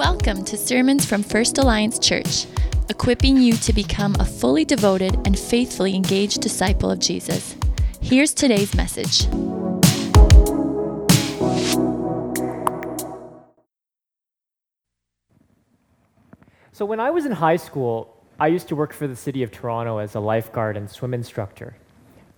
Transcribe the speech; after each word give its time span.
Welcome 0.00 0.46
to 0.46 0.56
Sermons 0.56 1.04
from 1.04 1.22
First 1.22 1.58
Alliance 1.58 1.98
Church, 1.98 2.46
equipping 2.88 3.36
you 3.36 3.52
to 3.58 3.70
become 3.74 4.16
a 4.18 4.24
fully 4.24 4.64
devoted 4.64 5.14
and 5.26 5.38
faithfully 5.38 5.94
engaged 5.94 6.40
disciple 6.40 6.90
of 6.90 7.00
Jesus. 7.00 7.54
Here's 8.00 8.32
today's 8.32 8.74
message. 8.74 9.28
So, 16.72 16.86
when 16.86 16.98
I 16.98 17.10
was 17.10 17.26
in 17.26 17.32
high 17.32 17.56
school, 17.56 18.24
I 18.38 18.46
used 18.46 18.68
to 18.68 18.76
work 18.76 18.94
for 18.94 19.06
the 19.06 19.14
city 19.14 19.42
of 19.42 19.50
Toronto 19.50 19.98
as 19.98 20.14
a 20.14 20.20
lifeguard 20.20 20.78
and 20.78 20.88
swim 20.88 21.12
instructor. 21.12 21.76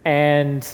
And 0.05 0.67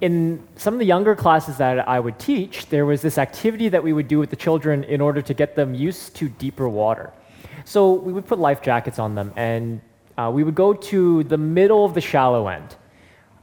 in 0.00 0.46
some 0.56 0.74
of 0.74 0.80
the 0.80 0.86
younger 0.86 1.16
classes 1.16 1.56
that 1.56 1.88
I 1.88 1.98
would 1.98 2.18
teach, 2.18 2.66
there 2.66 2.86
was 2.86 3.02
this 3.02 3.18
activity 3.18 3.68
that 3.68 3.82
we 3.82 3.92
would 3.92 4.08
do 4.08 4.18
with 4.18 4.30
the 4.30 4.36
children 4.36 4.84
in 4.84 5.00
order 5.00 5.20
to 5.22 5.34
get 5.34 5.56
them 5.56 5.74
used 5.74 6.14
to 6.16 6.28
deeper 6.28 6.68
water. 6.68 7.12
So 7.64 7.92
we 7.94 8.12
would 8.12 8.26
put 8.26 8.38
life 8.38 8.62
jackets 8.62 8.98
on 8.98 9.14
them, 9.14 9.32
and 9.36 9.80
uh, 10.16 10.30
we 10.32 10.44
would 10.44 10.54
go 10.54 10.72
to 10.72 11.24
the 11.24 11.36
middle 11.36 11.84
of 11.84 11.94
the 11.94 12.00
shallow 12.00 12.48
end, 12.48 12.76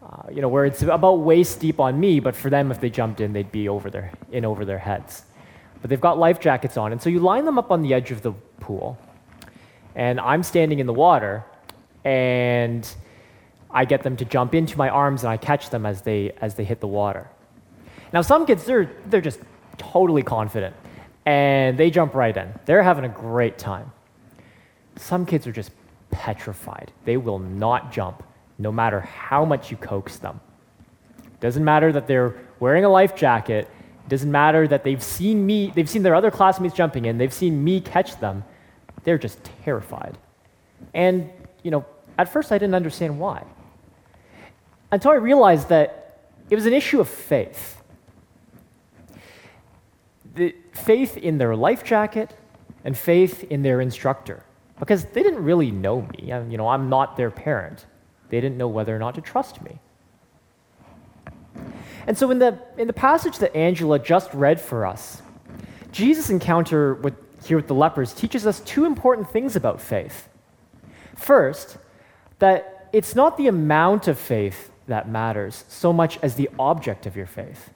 uh, 0.01 0.29
you 0.31 0.41
know, 0.41 0.47
where 0.47 0.65
it's 0.65 0.81
about 0.81 1.19
waist 1.19 1.59
deep 1.59 1.79
on 1.79 1.99
me, 1.99 2.19
but 2.19 2.35
for 2.35 2.49
them, 2.49 2.71
if 2.71 2.79
they 2.79 2.89
jumped 2.89 3.19
in, 3.19 3.33
they'd 3.33 3.51
be 3.51 3.67
over 3.67 3.89
their, 3.89 4.11
in 4.31 4.45
over 4.45 4.65
their 4.65 4.79
heads. 4.79 5.23
But 5.81 5.89
they've 5.89 6.01
got 6.01 6.17
life 6.17 6.39
jackets 6.39 6.77
on, 6.77 6.91
and 6.91 7.01
so 7.01 7.09
you 7.09 7.19
line 7.19 7.45
them 7.45 7.59
up 7.59 7.71
on 7.71 7.81
the 7.81 7.93
edge 7.93 8.11
of 8.11 8.21
the 8.21 8.31
pool, 8.59 8.97
and 9.93 10.19
I'm 10.19 10.41
standing 10.41 10.79
in 10.79 10.87
the 10.87 10.93
water, 10.93 11.43
and 12.03 12.87
I 13.75 13.83
get 13.83 14.03
them 14.03 14.15
to 14.17 14.25
jump 14.25 14.55
into 14.55 14.77
my 14.77 14.87
arms 14.87 15.23
and 15.23 15.29
I 15.29 15.35
catch 15.35 15.69
them 15.69 15.85
as 15.85 16.01
they, 16.01 16.31
as 16.39 16.55
they 16.55 16.63
hit 16.63 16.79
the 16.79 16.87
water. 16.87 17.29
Now, 18.13 18.21
some 18.21 18.45
kids, 18.45 18.63
they're, 18.63 18.89
they're 19.07 19.19
just 19.19 19.41
totally 19.77 20.23
confident 20.23 20.73
and 21.25 21.77
they 21.77 21.91
jump 21.91 22.15
right 22.15 22.35
in. 22.35 22.53
They're 22.63 22.83
having 22.83 23.03
a 23.03 23.09
great 23.09 23.57
time. 23.57 23.91
Some 24.95 25.25
kids 25.25 25.45
are 25.45 25.51
just 25.51 25.71
petrified. 26.09 26.93
They 27.03 27.17
will 27.17 27.39
not 27.39 27.91
jump 27.91 28.23
no 28.57 28.71
matter 28.71 29.01
how 29.01 29.43
much 29.43 29.69
you 29.69 29.75
coax 29.75 30.17
them. 30.19 30.39
Doesn't 31.41 31.65
matter 31.65 31.91
that 31.91 32.07
they're 32.07 32.33
wearing 32.61 32.85
a 32.85 32.89
life 32.89 33.13
jacket. 33.13 33.69
Doesn't 34.07 34.31
matter 34.31 34.69
that 34.69 34.85
they've 34.85 35.03
seen 35.03 35.45
me, 35.45 35.73
they've 35.75 35.89
seen 35.89 36.03
their 36.03 36.15
other 36.15 36.31
classmates 36.31 36.75
jumping 36.75 37.05
in, 37.05 37.17
they've 37.17 37.33
seen 37.33 37.61
me 37.61 37.81
catch 37.81 38.17
them. 38.21 38.45
They're 39.03 39.17
just 39.17 39.43
terrified. 39.65 40.17
And, 40.93 41.29
you 41.61 41.71
know, 41.71 41.85
at 42.17 42.31
first 42.31 42.53
I 42.53 42.57
didn't 42.57 42.75
understand 42.75 43.19
why 43.19 43.43
until 44.91 45.11
I 45.11 45.15
realized 45.15 45.69
that 45.69 46.19
it 46.49 46.55
was 46.55 46.65
an 46.65 46.73
issue 46.73 46.99
of 46.99 47.09
faith. 47.09 47.81
The 50.35 50.55
faith 50.73 51.17
in 51.17 51.37
their 51.37 51.55
life 51.55 51.83
jacket 51.83 52.35
and 52.83 52.97
faith 52.97 53.43
in 53.45 53.63
their 53.63 53.81
instructor. 53.81 54.43
Because 54.79 55.05
they 55.05 55.23
didn't 55.23 55.43
really 55.43 55.71
know 55.71 56.01
me. 56.01 56.31
I, 56.31 56.43
you 56.43 56.57
know, 56.57 56.67
I'm 56.67 56.89
not 56.89 57.17
their 57.17 57.31
parent. 57.31 57.85
They 58.29 58.41
didn't 58.41 58.57
know 58.57 58.67
whether 58.67 58.95
or 58.95 58.99
not 58.99 59.15
to 59.15 59.21
trust 59.21 59.61
me. 59.61 59.79
And 62.07 62.17
so 62.17 62.29
in 62.29 62.39
the, 62.39 62.59
in 62.77 62.87
the 62.87 62.93
passage 62.93 63.39
that 63.39 63.55
Angela 63.55 63.97
just 63.97 64.33
read 64.33 64.59
for 64.59 64.85
us, 64.85 65.21
Jesus' 65.91 66.29
encounter 66.29 66.95
with, 66.95 67.15
here 67.45 67.57
with 67.57 67.67
the 67.67 67.73
lepers 67.73 68.13
teaches 68.13 68.45
us 68.45 68.59
two 68.61 68.85
important 68.85 69.31
things 69.31 69.55
about 69.55 69.79
faith. 69.79 70.27
First, 71.15 71.77
that 72.39 72.89
it's 72.91 73.15
not 73.15 73.37
the 73.37 73.47
amount 73.47 74.07
of 74.07 74.19
faith 74.19 74.71
that 74.87 75.09
matters 75.09 75.65
so 75.67 75.91
much 75.91 76.19
as 76.21 76.35
the 76.35 76.49
object 76.59 77.05
of 77.05 77.15
your 77.15 77.25
faith. 77.25 77.71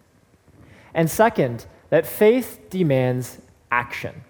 And 0.94 1.10
second, 1.10 1.66
that 1.90 2.06
faith 2.06 2.70
demands 2.70 3.40
action. 3.72 4.24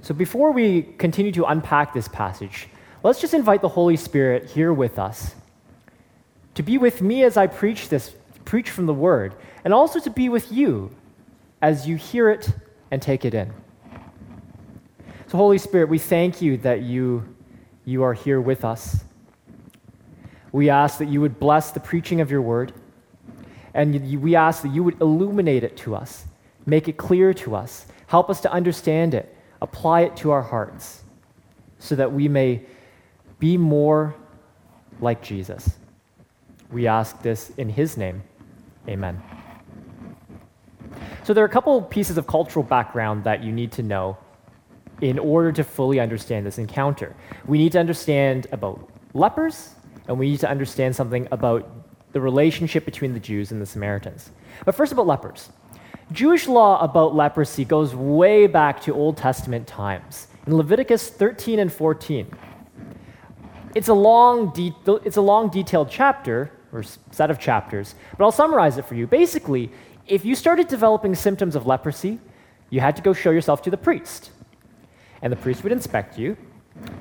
So 0.00 0.14
before 0.14 0.52
we 0.52 0.82
continue 0.82 1.32
to 1.32 1.44
unpack 1.44 1.92
this 1.92 2.08
passage, 2.08 2.68
let's 3.02 3.20
just 3.20 3.34
invite 3.34 3.62
the 3.62 3.68
Holy 3.68 3.96
Spirit 3.96 4.50
here 4.50 4.72
with 4.72 4.98
us 4.98 5.34
to 6.54 6.62
be 6.62 6.78
with 6.78 7.02
me 7.02 7.22
as 7.22 7.36
I 7.36 7.46
preach 7.46 7.88
this, 7.88 8.16
preach 8.44 8.70
from 8.70 8.86
the 8.86 8.94
Word, 8.94 9.34
and 9.64 9.72
also 9.72 10.00
to 10.00 10.10
be 10.10 10.28
with 10.28 10.50
you 10.50 10.90
as 11.62 11.86
you 11.86 11.96
hear 11.96 12.30
it 12.30 12.52
and 12.90 13.00
take 13.00 13.24
it 13.24 13.34
in. 13.34 13.52
So, 15.28 15.36
Holy 15.36 15.58
Spirit, 15.58 15.88
we 15.88 15.98
thank 15.98 16.40
you 16.40 16.56
that 16.58 16.82
you 16.82 17.36
you 17.88 18.02
are 18.02 18.12
here 18.12 18.38
with 18.38 18.66
us. 18.66 19.02
We 20.52 20.68
ask 20.68 20.98
that 20.98 21.08
you 21.08 21.22
would 21.22 21.40
bless 21.40 21.70
the 21.70 21.80
preaching 21.80 22.20
of 22.20 22.30
your 22.30 22.42
word, 22.42 22.74
and 23.72 24.20
we 24.20 24.36
ask 24.36 24.62
that 24.62 24.74
you 24.74 24.82
would 24.84 25.00
illuminate 25.00 25.64
it 25.64 25.76
to 25.78 25.94
us, 25.94 26.26
make 26.66 26.86
it 26.86 26.98
clear 26.98 27.32
to 27.34 27.54
us, 27.54 27.86
help 28.06 28.28
us 28.28 28.42
to 28.42 28.52
understand 28.52 29.14
it, 29.14 29.34
apply 29.62 30.02
it 30.02 30.16
to 30.18 30.30
our 30.32 30.42
hearts, 30.42 31.02
so 31.78 31.94
that 31.96 32.12
we 32.12 32.28
may 32.28 32.60
be 33.38 33.56
more 33.56 34.14
like 35.00 35.22
Jesus. 35.22 35.70
We 36.70 36.86
ask 36.86 37.22
this 37.22 37.52
in 37.56 37.70
his 37.70 37.96
name. 37.96 38.22
Amen. 38.86 39.22
So, 41.24 41.32
there 41.32 41.42
are 41.42 41.46
a 41.46 41.50
couple 41.50 41.80
pieces 41.80 42.18
of 42.18 42.26
cultural 42.26 42.64
background 42.64 43.24
that 43.24 43.42
you 43.42 43.52
need 43.52 43.72
to 43.72 43.82
know 43.82 44.18
in 45.00 45.18
order 45.18 45.52
to 45.52 45.64
fully 45.64 46.00
understand 46.00 46.44
this 46.44 46.58
encounter. 46.58 47.14
We 47.46 47.58
need 47.58 47.72
to 47.72 47.80
understand 47.80 48.46
about 48.52 48.88
lepers, 49.14 49.74
and 50.06 50.18
we 50.18 50.30
need 50.30 50.40
to 50.40 50.50
understand 50.50 50.96
something 50.96 51.28
about 51.30 51.70
the 52.12 52.20
relationship 52.20 52.84
between 52.84 53.12
the 53.12 53.20
Jews 53.20 53.52
and 53.52 53.60
the 53.60 53.66
Samaritans. 53.66 54.30
But 54.64 54.74
first, 54.74 54.92
about 54.92 55.06
lepers. 55.06 55.50
Jewish 56.10 56.48
law 56.48 56.82
about 56.82 57.14
leprosy 57.14 57.64
goes 57.64 57.94
way 57.94 58.46
back 58.46 58.80
to 58.82 58.94
Old 58.94 59.16
Testament 59.16 59.66
times, 59.66 60.28
in 60.46 60.56
Leviticus 60.56 61.10
13 61.10 61.58
and 61.58 61.72
14. 61.72 62.34
It's 63.74 63.88
a 63.88 63.94
long, 63.94 64.50
de- 64.52 64.74
it's 65.04 65.18
a 65.18 65.20
long 65.20 65.50
detailed 65.50 65.90
chapter, 65.90 66.50
or 66.72 66.82
set 67.10 67.30
of 67.30 67.38
chapters, 67.38 67.94
but 68.16 68.24
I'll 68.24 68.32
summarize 68.32 68.78
it 68.78 68.86
for 68.86 68.94
you. 68.94 69.06
Basically, 69.06 69.70
if 70.06 70.24
you 70.24 70.34
started 70.34 70.68
developing 70.68 71.14
symptoms 71.14 71.54
of 71.54 71.66
leprosy, 71.66 72.18
you 72.70 72.80
had 72.80 72.96
to 72.96 73.02
go 73.02 73.12
show 73.12 73.30
yourself 73.30 73.62
to 73.62 73.70
the 73.70 73.76
priest 73.76 74.30
and 75.22 75.32
the 75.32 75.36
priest 75.36 75.62
would 75.62 75.72
inspect 75.72 76.18
you. 76.18 76.36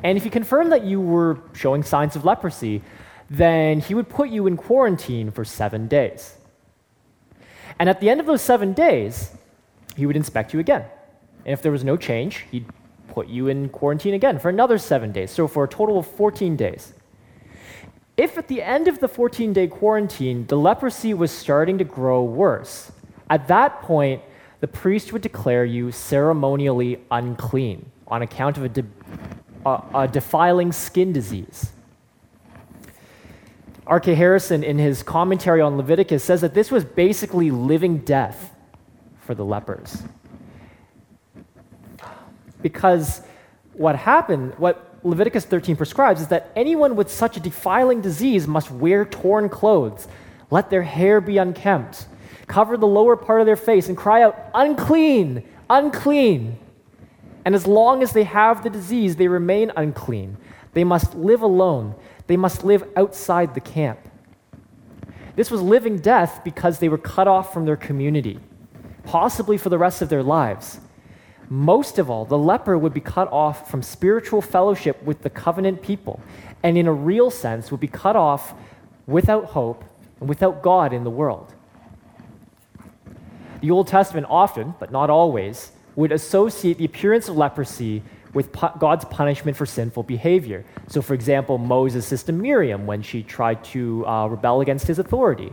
And 0.03 0.17
if 0.17 0.23
he 0.23 0.29
confirmed 0.29 0.71
that 0.71 0.83
you 0.83 0.99
were 0.99 1.39
showing 1.53 1.83
signs 1.83 2.15
of 2.15 2.25
leprosy, 2.25 2.81
then 3.29 3.79
he 3.79 3.93
would 3.93 4.09
put 4.09 4.29
you 4.29 4.47
in 4.47 4.57
quarantine 4.57 5.31
for 5.31 5.43
seven 5.45 5.87
days. 5.87 6.35
And 7.79 7.89
at 7.89 7.99
the 7.99 8.09
end 8.09 8.19
of 8.19 8.25
those 8.25 8.41
seven 8.41 8.73
days, 8.73 9.31
he 9.95 10.05
would 10.05 10.15
inspect 10.15 10.53
you 10.53 10.59
again. 10.59 10.85
And 11.45 11.53
if 11.53 11.61
there 11.61 11.71
was 11.71 11.83
no 11.83 11.97
change, 11.97 12.45
he'd 12.51 12.65
put 13.09 13.27
you 13.27 13.47
in 13.47 13.69
quarantine 13.69 14.13
again 14.13 14.39
for 14.39 14.49
another 14.49 14.77
seven 14.77 15.11
days, 15.11 15.31
so 15.31 15.47
for 15.47 15.63
a 15.63 15.67
total 15.67 15.99
of 15.99 16.07
14 16.07 16.55
days. 16.55 16.93
If 18.15 18.37
at 18.37 18.47
the 18.47 18.63
end 18.63 18.87
of 18.87 18.99
the 18.99 19.07
14 19.07 19.53
day 19.53 19.67
quarantine, 19.67 20.47
the 20.47 20.57
leprosy 20.57 21.13
was 21.13 21.31
starting 21.31 21.77
to 21.77 21.83
grow 21.83 22.23
worse, 22.23 22.91
at 23.29 23.47
that 23.47 23.81
point, 23.81 24.21
the 24.59 24.67
priest 24.67 25.13
would 25.13 25.21
declare 25.21 25.65
you 25.65 25.91
ceremonially 25.91 26.99
unclean 27.11 27.91
on 28.07 28.21
account 28.21 28.57
of 28.57 28.63
a, 28.63 28.69
de- 28.69 28.85
a, 29.65 29.81
a 29.95 30.07
defiling 30.07 30.71
skin 30.71 31.13
disease. 31.13 31.71
R.K. 33.85 34.15
Harrison, 34.15 34.63
in 34.63 34.77
his 34.77 35.01
commentary 35.01 35.61
on 35.61 35.77
Leviticus, 35.77 36.23
says 36.23 36.41
that 36.41 36.53
this 36.53 36.71
was 36.71 36.83
basically 36.83 37.51
living 37.51 37.99
death 37.99 38.51
for 39.21 39.33
the 39.33 39.45
lepers. 39.45 40.03
Because 42.61 43.21
what 43.73 43.95
happened, 43.95 44.53
what 44.57 44.99
Leviticus 45.03 45.45
13 45.45 45.77
prescribes, 45.77 46.19
is 46.19 46.27
that 46.27 46.51
anyone 46.55 46.97
with 46.97 47.09
such 47.09 47.37
a 47.37 47.39
defiling 47.39 48.01
disease 48.01 48.45
must 48.45 48.71
wear 48.71 49.05
torn 49.05 49.47
clothes, 49.47 50.07
let 50.51 50.69
their 50.69 50.83
hair 50.83 51.21
be 51.21 51.37
unkempt, 51.37 52.07
cover 52.47 52.75
the 52.75 52.87
lower 52.87 53.15
part 53.15 53.39
of 53.39 53.45
their 53.45 53.55
face, 53.55 53.87
and 53.87 53.95
cry 53.95 54.21
out, 54.21 54.49
Unclean, 54.53 55.47
unclean. 55.69 56.57
And 57.47 57.55
as 57.55 57.65
long 57.65 58.03
as 58.03 58.11
they 58.11 58.25
have 58.25 58.61
the 58.61 58.69
disease, 58.69 59.15
they 59.15 59.29
remain 59.29 59.71
unclean. 59.77 60.35
They 60.73 60.83
must 60.83 61.15
live 61.15 61.41
alone. 61.41 61.95
They 62.27 62.35
must 62.35 62.65
live 62.65 62.83
outside 62.97 63.55
the 63.55 63.61
camp. 63.61 63.99
This 65.37 65.49
was 65.49 65.61
living 65.61 65.99
death 65.99 66.41
because 66.43 66.79
they 66.79 66.89
were 66.89 66.97
cut 66.97 67.25
off 67.25 67.53
from 67.53 67.63
their 67.63 67.77
community, 67.77 68.41
possibly 69.05 69.57
for 69.57 69.69
the 69.69 69.77
rest 69.77 70.01
of 70.01 70.09
their 70.09 70.23
lives. 70.23 70.81
Most 71.47 71.97
of 71.97 72.09
all, 72.09 72.25
the 72.25 72.37
leper 72.37 72.77
would 72.77 72.93
be 72.93 72.99
cut 72.99 73.31
off 73.31 73.71
from 73.71 73.81
spiritual 73.81 74.41
fellowship 74.41 75.01
with 75.03 75.21
the 75.21 75.29
covenant 75.29 75.81
people, 75.81 76.19
and 76.63 76.77
in 76.77 76.85
a 76.85 76.91
real 76.91 77.31
sense, 77.31 77.71
would 77.71 77.79
be 77.79 77.87
cut 77.87 78.17
off 78.17 78.55
without 79.05 79.45
hope 79.45 79.85
and 80.19 80.27
without 80.27 80.61
God 80.61 80.91
in 80.91 81.05
the 81.05 81.09
world. 81.09 81.53
The 83.61 83.71
Old 83.71 83.87
Testament 83.87 84.27
often, 84.29 84.75
but 84.81 84.91
not 84.91 85.09
always, 85.09 85.71
would 85.97 86.11
associate 86.11 86.77
the 86.77 86.85
appearance 86.85 87.27
of 87.27 87.35
leprosy 87.35 88.03
with 88.33 88.51
God's 88.79 89.03
punishment 89.05 89.57
for 89.57 89.65
sinful 89.65 90.03
behavior. 90.03 90.63
So, 90.87 91.01
for 91.01 91.15
example, 91.15 91.57
Moses' 91.57 92.05
sister 92.05 92.31
Miriam 92.31 92.85
when 92.85 93.01
she 93.01 93.23
tried 93.23 93.63
to 93.65 94.05
uh, 94.05 94.27
rebel 94.27 94.61
against 94.61 94.85
his 94.85 94.99
authority, 94.99 95.51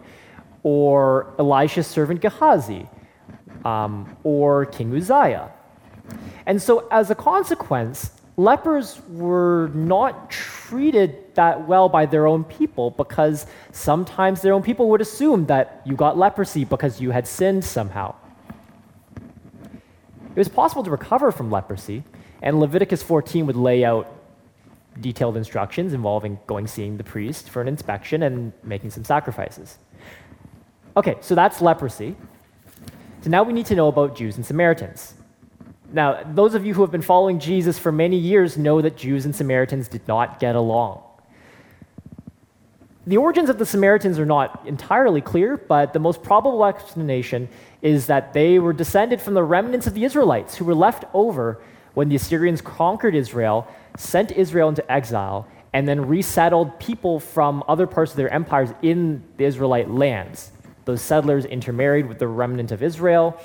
or 0.63 1.35
Elisha's 1.39 1.87
servant 1.87 2.21
Gehazi 2.21 2.87
um, 3.65 4.17
or 4.23 4.67
King 4.67 4.95
Uzziah. 4.95 5.51
And 6.45 6.61
so, 6.61 6.87
as 6.91 7.11
a 7.11 7.15
consequence, 7.15 8.11
lepers 8.37 9.01
were 9.09 9.71
not 9.73 10.31
treated 10.31 11.35
that 11.37 11.67
well 11.67 11.89
by 11.89 12.05
their 12.05 12.27
own 12.27 12.45
people 12.45 12.91
because 12.91 13.47
sometimes 13.73 14.43
their 14.43 14.53
own 14.53 14.63
people 14.63 14.91
would 14.91 15.01
assume 15.01 15.47
that 15.47 15.81
you 15.87 15.97
got 15.97 16.19
leprosy 16.19 16.67
because 16.67 17.01
you 17.01 17.13
had 17.13 17.27
sinned 17.27 17.65
somehow. 17.65 18.15
It 20.35 20.39
was 20.39 20.49
possible 20.49 20.83
to 20.83 20.91
recover 20.91 21.31
from 21.31 21.51
leprosy, 21.51 22.03
and 22.43 22.59
Leviticus 22.59 23.03
14 23.03 23.47
would 23.47 23.57
lay 23.57 23.85
out 23.85 24.13
detailed 25.01 25.37
instructions 25.37 25.93
involving 25.93 26.39
going 26.47 26.67
seeing 26.67 26.97
the 26.97 27.05
priest 27.05 27.51
for 27.51 27.61
an 27.61 27.69
inspection 27.69 28.23
and 28.23 28.53
making 28.63 28.91
some 28.91 29.05
sacrifices. 29.05 29.79
Okay, 30.97 31.17
so 31.21 31.35
that's 31.35 31.61
leprosy. 31.61 32.17
So 33.23 33.31
now 33.31 33.43
we 33.43 33.53
need 33.53 33.67
to 33.67 33.75
know 33.75 33.89
about 33.89 34.17
Jews 34.17 34.37
and 34.37 34.45
Samaritans. 34.45 35.15
Now, 35.93 36.23
those 36.35 36.55
of 36.55 36.67
you 36.67 36.75
who 36.75 36.83
have 36.83 36.91
been 36.91 37.03
following 37.03 37.39
Jesus 37.39 37.79
for 37.79 37.93
many 37.93 38.17
years 38.17 38.57
know 38.59 38.83
that 38.83 38.97
Jews 38.97 39.25
and 39.25 39.35
Samaritans 39.35 39.89
did 39.89 40.07
not 40.09 40.41
get 40.41 40.57
along. 40.57 41.03
The 43.07 43.19
origins 43.19 43.51
of 43.51 43.59
the 43.59 43.67
Samaritans 43.67 44.19
are 44.19 44.25
not 44.25 44.63
entirely 44.67 45.21
clear, 45.21 45.59
but 45.59 45.93
the 45.93 45.99
most 45.99 46.23
probable 46.23 46.65
explanation 46.65 47.49
is 47.83 48.07
that 48.07 48.33
they 48.33 48.59
were 48.59 48.73
descended 48.73 49.21
from 49.21 49.35
the 49.35 49.43
remnants 49.43 49.87
of 49.87 49.93
the 49.93 50.05
Israelites 50.05 50.57
who 50.57 50.65
were 50.65 50.75
left 50.75 51.05
over 51.13 51.61
when 51.93 52.09
the 52.09 52.17
Assyrians 52.17 52.63
conquered 52.63 53.15
Israel, 53.15 53.69
sent 53.97 54.33
Israel 54.33 54.71
into 54.71 54.91
exile, 54.91 55.47
and 55.75 55.87
then 55.87 56.07
resettled 56.07 56.79
people 56.81 57.21
from 57.21 57.63
other 57.69 57.87
parts 57.87 58.13
of 58.13 58.17
their 58.17 58.33
empires 58.33 58.71
in 58.81 59.23
the 59.37 59.45
Israelite 59.45 59.91
lands. 59.91 60.53
Those 60.87 61.03
settlers 61.03 61.45
intermarried 61.45 62.07
with 62.07 62.19
the 62.19 62.29
remnant 62.29 62.73
of 62.73 62.83
Israel, 62.83 63.39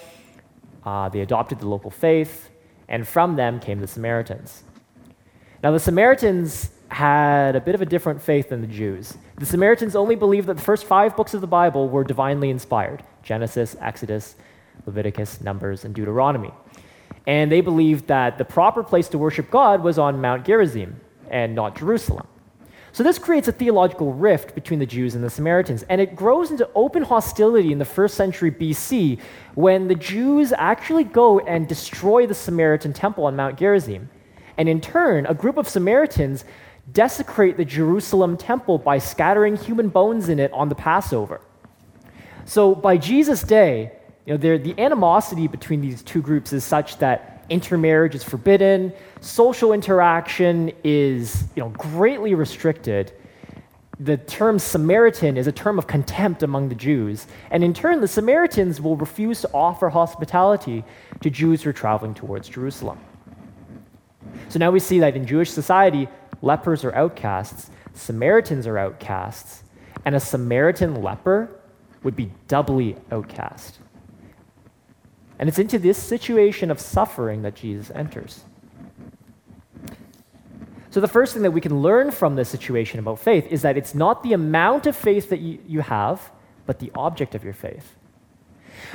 uh, 0.86 1.10
they 1.10 1.20
adopted 1.20 1.60
the 1.60 1.68
local 1.68 1.92
faith, 1.92 2.50
and 2.88 3.06
from 3.06 3.36
them 3.36 3.60
came 3.60 3.82
the 3.82 3.88
Samaritans. 3.88 4.64
Now, 5.62 5.72
the 5.72 5.80
Samaritans 5.80 6.70
had 6.90 7.56
a 7.56 7.62
bit 7.62 7.76
of 7.76 7.82
a 7.82 7.86
different 7.86 8.22
faith 8.22 8.50
than 8.50 8.62
the 8.62 8.68
Jews. 8.68 9.18
The 9.38 9.46
Samaritans 9.46 9.96
only 9.96 10.16
believed 10.16 10.48
that 10.48 10.58
the 10.58 10.64
first 10.64 10.86
five 10.86 11.16
books 11.16 11.34
of 11.34 11.42
the 11.42 11.48
Bible 11.48 11.88
were 11.88 12.04
divinely 12.04 12.50
inspired 12.50 13.04
Genesis, 13.24 13.76
Exodus, 13.80 14.36
Leviticus, 14.86 15.42
Numbers, 15.42 15.86
and 15.86 15.94
Deuteronomy. 15.94 16.52
And 17.28 17.52
they 17.52 17.62
believed 17.62 18.08
that 18.08 18.38
the 18.38 18.46
proper 18.46 18.84
place 18.84 19.08
to 19.10 19.18
worship 19.18 19.52
God 19.52 19.84
was 19.84 20.00
on 20.00 20.20
Mount 20.20 20.46
Gerizim 20.46 21.00
and 21.30 21.54
not 21.54 21.78
Jerusalem. 21.78 22.28
So 22.92 23.04
this 23.04 23.20
creates 23.20 23.48
a 23.48 23.52
theological 23.52 24.14
rift 24.14 24.56
between 24.56 24.80
the 24.80 24.86
Jews 24.86 25.14
and 25.14 25.24
the 25.24 25.30
Samaritans, 25.30 25.84
and 25.90 26.02
it 26.02 26.16
grows 26.16 26.50
into 26.50 26.68
open 26.74 27.04
hostility 27.04 27.72
in 27.72 27.78
the 27.78 27.86
first 27.86 28.16
century 28.16 28.52
BC 28.52 29.20
when 29.54 29.88
the 29.88 29.96
Jews 29.96 30.54
actually 30.58 31.04
go 31.04 31.40
and 31.40 31.68
destroy 31.68 32.26
the 32.26 32.34
Samaritan 32.34 32.94
temple 32.94 33.26
on 33.26 33.36
Mount 33.36 33.60
Gerizim. 33.60 34.10
And 34.58 34.68
in 34.68 34.82
turn, 34.82 35.28
a 35.28 35.36
group 35.36 35.58
of 35.58 35.70
Samaritans 35.70 36.46
desecrate 36.92 37.58
the 37.58 37.66
Jerusalem 37.66 38.38
temple 38.38 38.78
by 38.78 38.98
scattering 38.98 39.56
human 39.58 39.90
bones 39.90 40.30
in 40.30 40.40
it 40.40 40.52
on 40.54 40.70
the 40.70 40.76
Passover. 40.76 41.42
So 42.46 42.74
by 42.74 42.98
Jesus' 42.98 43.42
day, 43.42 43.92
you 44.26 44.38
know, 44.38 44.58
the 44.58 44.80
animosity 44.80 45.48
between 45.48 45.82
these 45.82 46.02
two 46.04 46.22
groups 46.22 46.54
is 46.54 46.64
such 46.64 46.98
that 47.00 47.46
intermarriage 47.50 48.16
is 48.16 48.24
forbidden, 48.24 48.94
social 49.22 49.74
interaction 49.74 50.72
is 50.84 51.46
you 51.56 51.64
know, 51.64 51.70
greatly 51.70 52.36
restricted. 52.36 53.12
The 54.00 54.18
term 54.18 54.60
Samaritan 54.60 55.36
is 55.36 55.48
a 55.48 55.52
term 55.52 55.78
of 55.78 55.88
contempt 55.88 56.44
among 56.44 56.70
the 56.70 56.76
Jews, 56.76 57.28
and 57.52 57.64
in 57.64 57.74
turn, 57.74 58.00
the 58.00 58.08
Samaritans 58.08 58.80
will 58.80 58.96
refuse 58.96 59.42
to 59.42 59.50
offer 59.54 59.90
hospitality 59.90 60.86
to 61.22 61.30
Jews 61.30 61.64
who 61.64 61.72
are 61.72 61.74
traveling 61.74 62.14
towards 62.14 62.48
Jerusalem. 62.48 63.00
So 64.48 64.58
now 64.58 64.72
we 64.72 64.80
see 64.80 65.00
that 65.00 65.16
in 65.16 65.26
Jewish 65.26 65.52
society, 65.52 66.08
lepers 66.42 66.84
are 66.84 66.94
outcasts, 66.96 67.70
Samaritans 67.94 68.66
are 68.68 68.78
outcasts, 68.78 69.64
and 70.06 70.16
a 70.16 70.20
Samaritan 70.20 71.02
leper 71.02 71.50
would 72.04 72.16
be 72.16 72.32
doubly 72.48 72.96
outcast. 73.12 73.80
And 75.38 75.48
it's 75.48 75.60
into 75.60 75.80
this 75.80 75.98
situation 75.98 76.70
of 76.72 76.80
suffering 76.80 77.42
that 77.44 77.56
Jesus 77.56 77.92
enters. 77.96 78.44
So, 80.92 81.00
the 81.00 81.08
first 81.08 81.34
thing 81.34 81.44
that 81.44 81.52
we 81.52 81.62
can 81.62 81.82
learn 81.82 82.12
from 82.12 82.36
this 82.36 82.50
situation 82.50 83.00
about 83.00 83.20
faith 83.20 83.46
is 83.48 83.62
that 83.62 83.78
it's 83.78 83.94
not 83.94 84.24
the 84.24 84.34
amount 84.34 84.88
of 84.88 84.96
faith 84.96 85.30
that 85.30 85.40
you, 85.40 85.82
have, 85.82 86.32
but 86.66 86.80
the 86.80 86.92
object 86.96 87.36
of 87.36 87.44
your 87.44 87.54
faith. 87.54 87.96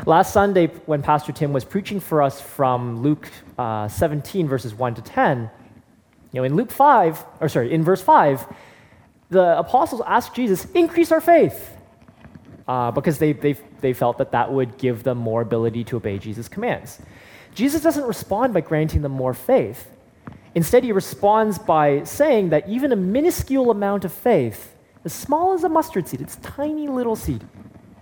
Last 0.04 0.32
Sunday, 0.32 0.66
when 0.86 1.02
Pastor 1.02 1.32
Tim 1.32 1.52
was 1.52 1.64
preaching 1.64 2.00
for 2.00 2.20
us 2.20 2.40
from 2.40 3.00
Luke 3.00 3.28
uh, 3.58 3.86
17, 3.86 4.48
verses 4.48 4.74
1 4.74 4.96
to 4.96 5.02
10, 5.02 5.50
you 6.34 6.40
know, 6.40 6.44
in 6.44 6.56
Luke 6.56 6.72
5, 6.72 7.24
or 7.40 7.48
sorry, 7.48 7.72
in 7.72 7.84
verse 7.84 8.02
5, 8.02 8.44
the 9.30 9.56
apostles 9.56 10.02
asked 10.04 10.34
Jesus, 10.34 10.64
increase 10.74 11.12
our 11.12 11.20
faith 11.20 11.76
uh, 12.66 12.90
because 12.90 13.18
they, 13.18 13.32
they, 13.32 13.52
they 13.80 13.92
felt 13.92 14.18
that 14.18 14.32
that 14.32 14.52
would 14.52 14.76
give 14.76 15.04
them 15.04 15.16
more 15.16 15.42
ability 15.42 15.84
to 15.84 15.96
obey 15.96 16.18
Jesus' 16.18 16.48
commands. 16.48 16.98
Jesus 17.54 17.82
doesn't 17.82 18.04
respond 18.04 18.52
by 18.52 18.62
granting 18.62 19.02
them 19.02 19.12
more 19.12 19.32
faith. 19.32 19.88
Instead, 20.56 20.82
he 20.82 20.90
responds 20.90 21.56
by 21.56 22.02
saying 22.02 22.48
that 22.48 22.68
even 22.68 22.90
a 22.90 22.96
minuscule 22.96 23.70
amount 23.70 24.04
of 24.04 24.12
faith, 24.12 24.74
as 25.04 25.12
small 25.12 25.52
as 25.52 25.62
a 25.62 25.68
mustard 25.68 26.08
seed, 26.08 26.20
it's 26.20 26.34
tiny 26.36 26.88
little 26.88 27.14
seed, 27.14 27.44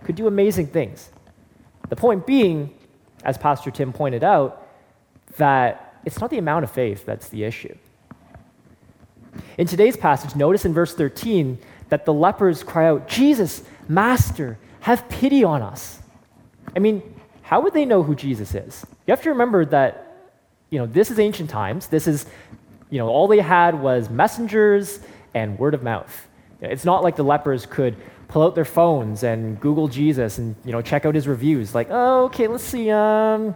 could 0.03 0.15
do 0.15 0.25
amazing 0.25 0.65
things. 0.65 1.11
The 1.89 1.95
point 1.95 2.25
being, 2.25 2.73
as 3.23 3.37
Pastor 3.37 3.69
Tim 3.69 3.93
pointed 3.93 4.23
out, 4.23 4.67
that 5.37 6.01
it's 6.03 6.19
not 6.19 6.31
the 6.31 6.39
amount 6.39 6.63
of 6.63 6.71
faith 6.71 7.05
that's 7.05 7.29
the 7.29 7.43
issue. 7.43 7.77
In 9.57 9.67
today's 9.67 9.97
passage, 9.97 10.35
notice 10.35 10.65
in 10.65 10.73
verse 10.73 10.93
13 10.93 11.57
that 11.89 12.05
the 12.05 12.13
lepers 12.13 12.63
cry 12.63 12.87
out, 12.87 13.07
Jesus, 13.07 13.63
Master, 13.87 14.57
have 14.81 15.07
pity 15.09 15.43
on 15.43 15.61
us. 15.61 15.99
I 16.75 16.79
mean, 16.79 17.01
how 17.41 17.61
would 17.61 17.73
they 17.73 17.85
know 17.85 18.03
who 18.03 18.15
Jesus 18.15 18.55
is? 18.55 18.85
You 19.05 19.11
have 19.11 19.21
to 19.23 19.29
remember 19.29 19.65
that, 19.65 20.31
you 20.69 20.79
know, 20.79 20.85
this 20.85 21.11
is 21.11 21.19
ancient 21.19 21.49
times. 21.49 21.87
This 21.87 22.07
is, 22.07 22.25
you 22.89 22.97
know, 22.97 23.07
all 23.07 23.27
they 23.27 23.39
had 23.39 23.79
was 23.79 24.09
messengers 24.09 24.99
and 25.33 25.57
word 25.59 25.73
of 25.73 25.83
mouth. 25.83 26.27
It's 26.61 26.85
not 26.85 27.03
like 27.03 27.15
the 27.15 27.23
lepers 27.23 27.65
could 27.65 27.95
pull 28.27 28.41
out 28.41 28.55
their 28.55 28.65
phones 28.65 29.23
and 29.23 29.59
Google 29.59 29.87
Jesus 29.87 30.37
and, 30.37 30.55
you 30.65 30.71
know, 30.71 30.81
check 30.81 31.05
out 31.05 31.13
his 31.13 31.27
reviews. 31.27 31.75
Like, 31.75 31.87
oh, 31.91 32.25
okay, 32.25 32.47
let's 32.47 32.63
see. 32.63 32.89
Um, 32.89 33.53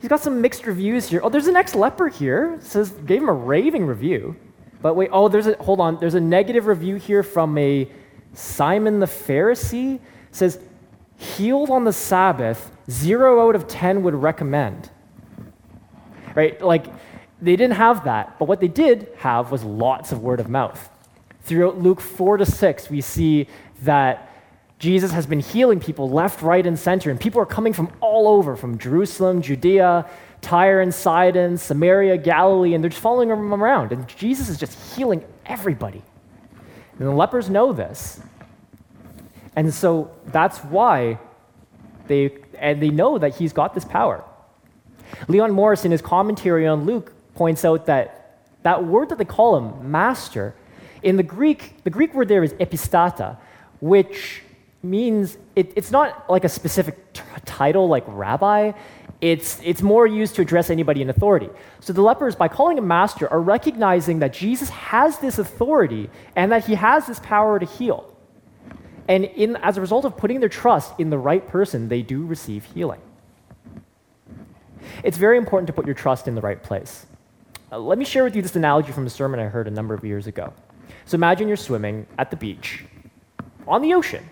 he's 0.00 0.08
got 0.08 0.20
some 0.20 0.40
mixed 0.40 0.66
reviews 0.66 1.08
here. 1.08 1.20
Oh, 1.22 1.28
there's 1.28 1.46
an 1.46 1.56
ex-leper 1.56 2.08
here. 2.08 2.54
It 2.54 2.64
says 2.64 2.90
gave 2.90 3.22
him 3.22 3.28
a 3.28 3.32
raving 3.32 3.86
review. 3.86 4.34
But 4.80 4.94
wait, 4.94 5.10
oh, 5.12 5.28
there's 5.28 5.46
a 5.46 5.56
hold 5.62 5.80
on. 5.80 5.98
There's 5.98 6.14
a 6.14 6.20
negative 6.20 6.66
review 6.66 6.96
here 6.96 7.22
from 7.22 7.56
a 7.58 7.88
Simon 8.32 9.00
the 9.00 9.06
Pharisee 9.06 10.00
says, 10.30 10.60
healed 11.16 11.70
on 11.70 11.84
the 11.84 11.92
Sabbath, 11.92 12.70
zero 12.90 13.48
out 13.48 13.54
of 13.54 13.66
10 13.66 14.02
would 14.02 14.14
recommend. 14.14 14.90
Right? 16.34 16.60
Like, 16.60 16.86
they 17.40 17.56
didn't 17.56 17.76
have 17.76 18.04
that, 18.04 18.38
but 18.38 18.46
what 18.46 18.60
they 18.60 18.68
did 18.68 19.08
have 19.18 19.50
was 19.50 19.64
lots 19.64 20.12
of 20.12 20.22
word 20.22 20.40
of 20.40 20.48
mouth. 20.48 20.88
Throughout 21.42 21.78
Luke 21.78 22.00
4 22.00 22.38
to 22.38 22.46
6, 22.46 22.90
we 22.90 23.00
see 23.00 23.48
that 23.82 24.32
Jesus 24.78 25.10
has 25.10 25.26
been 25.26 25.40
healing 25.40 25.80
people 25.80 26.08
left, 26.08 26.42
right, 26.42 26.64
and 26.64 26.78
center, 26.78 27.10
and 27.10 27.20
people 27.20 27.40
are 27.40 27.46
coming 27.46 27.72
from 27.72 27.90
all 28.00 28.28
over, 28.28 28.54
from 28.54 28.78
Jerusalem, 28.78 29.42
Judea, 29.42 30.08
Tyre 30.40 30.80
and 30.80 30.94
Sidon, 30.94 31.58
Samaria, 31.58 32.16
Galilee, 32.18 32.74
and 32.74 32.82
they're 32.82 32.90
just 32.90 33.02
following 33.02 33.30
him 33.30 33.52
around. 33.54 33.92
And 33.92 34.06
Jesus 34.08 34.48
is 34.48 34.58
just 34.58 34.96
healing 34.96 35.24
everybody. 35.46 36.02
And 36.98 37.08
the 37.08 37.12
lepers 37.12 37.48
know 37.50 37.72
this. 37.72 38.20
And 39.56 39.72
so 39.72 40.10
that's 40.26 40.58
why 40.58 41.18
they, 42.06 42.36
and 42.58 42.80
they 42.82 42.90
know 42.90 43.18
that 43.18 43.36
he's 43.36 43.52
got 43.52 43.74
this 43.74 43.84
power. 43.84 44.24
Leon 45.26 45.52
Morris, 45.52 45.84
in 45.84 45.90
his 45.90 46.02
commentary 46.02 46.66
on 46.66 46.84
Luke, 46.84 47.12
points 47.34 47.64
out 47.64 47.86
that 47.86 48.18
that 48.62 48.84
word 48.84 49.08
that 49.08 49.18
they 49.18 49.24
call 49.24 49.56
him, 49.56 49.90
master, 49.90 50.54
in 51.02 51.16
the 51.16 51.22
Greek, 51.22 51.82
the 51.84 51.90
Greek 51.90 52.12
word 52.14 52.28
there 52.28 52.42
is 52.42 52.52
epistata, 52.54 53.38
which 53.80 54.42
means 54.82 55.36
it, 55.56 55.72
it's 55.76 55.90
not 55.90 56.30
like 56.30 56.44
a 56.44 56.48
specific 56.48 57.12
t- 57.12 57.22
title 57.44 57.88
like 57.88 58.04
rabbi. 58.06 58.72
It's, 59.20 59.60
it's 59.64 59.82
more 59.82 60.06
used 60.06 60.36
to 60.36 60.42
address 60.42 60.70
anybody 60.70 61.02
in 61.02 61.10
authority. 61.10 61.48
So 61.80 61.92
the 61.92 62.02
lepers, 62.02 62.36
by 62.36 62.46
calling 62.46 62.78
him 62.78 62.86
master, 62.86 63.28
are 63.32 63.40
recognizing 63.40 64.20
that 64.20 64.32
Jesus 64.32 64.68
has 64.68 65.18
this 65.18 65.38
authority 65.38 66.08
and 66.36 66.52
that 66.52 66.66
he 66.66 66.76
has 66.76 67.06
this 67.06 67.18
power 67.18 67.58
to 67.58 67.66
heal. 67.66 68.14
And 69.08 69.24
in, 69.24 69.56
as 69.56 69.76
a 69.76 69.80
result 69.80 70.04
of 70.04 70.16
putting 70.16 70.38
their 70.38 70.48
trust 70.48 70.92
in 71.00 71.10
the 71.10 71.18
right 71.18 71.46
person, 71.48 71.88
they 71.88 72.02
do 72.02 72.24
receive 72.24 72.64
healing. 72.66 73.00
It's 75.02 75.16
very 75.16 75.38
important 75.38 75.66
to 75.68 75.72
put 75.72 75.86
your 75.86 75.94
trust 75.94 76.28
in 76.28 76.34
the 76.34 76.40
right 76.40 76.62
place. 76.62 77.06
Uh, 77.72 77.78
let 77.78 77.98
me 77.98 78.04
share 78.04 78.22
with 78.24 78.36
you 78.36 78.42
this 78.42 78.54
analogy 78.54 78.92
from 78.92 79.06
a 79.06 79.10
sermon 79.10 79.40
I 79.40 79.44
heard 79.44 79.66
a 79.66 79.70
number 79.70 79.94
of 79.94 80.04
years 80.04 80.26
ago. 80.26 80.52
So 81.06 81.16
imagine 81.16 81.48
you're 81.48 81.56
swimming 81.56 82.06
at 82.18 82.30
the 82.30 82.36
beach 82.36 82.84
on 83.66 83.82
the 83.82 83.94
ocean. 83.94 84.28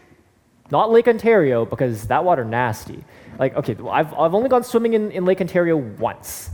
Not 0.71 0.91
Lake 0.91 1.09
Ontario, 1.09 1.65
because 1.65 2.07
that 2.09 2.25
water 2.25 2.45
nasty. 2.45 3.05
Like, 3.39 3.55
okay, 3.57 3.77
I've, 3.91 4.13
I've 4.15 4.35
only 4.35 4.49
gone 4.49 4.65
swimming 4.65 4.95
in, 4.95 5.11
in 5.11 5.25
Lake 5.25 5.41
Ontario 5.41 5.77
once, 5.77 6.51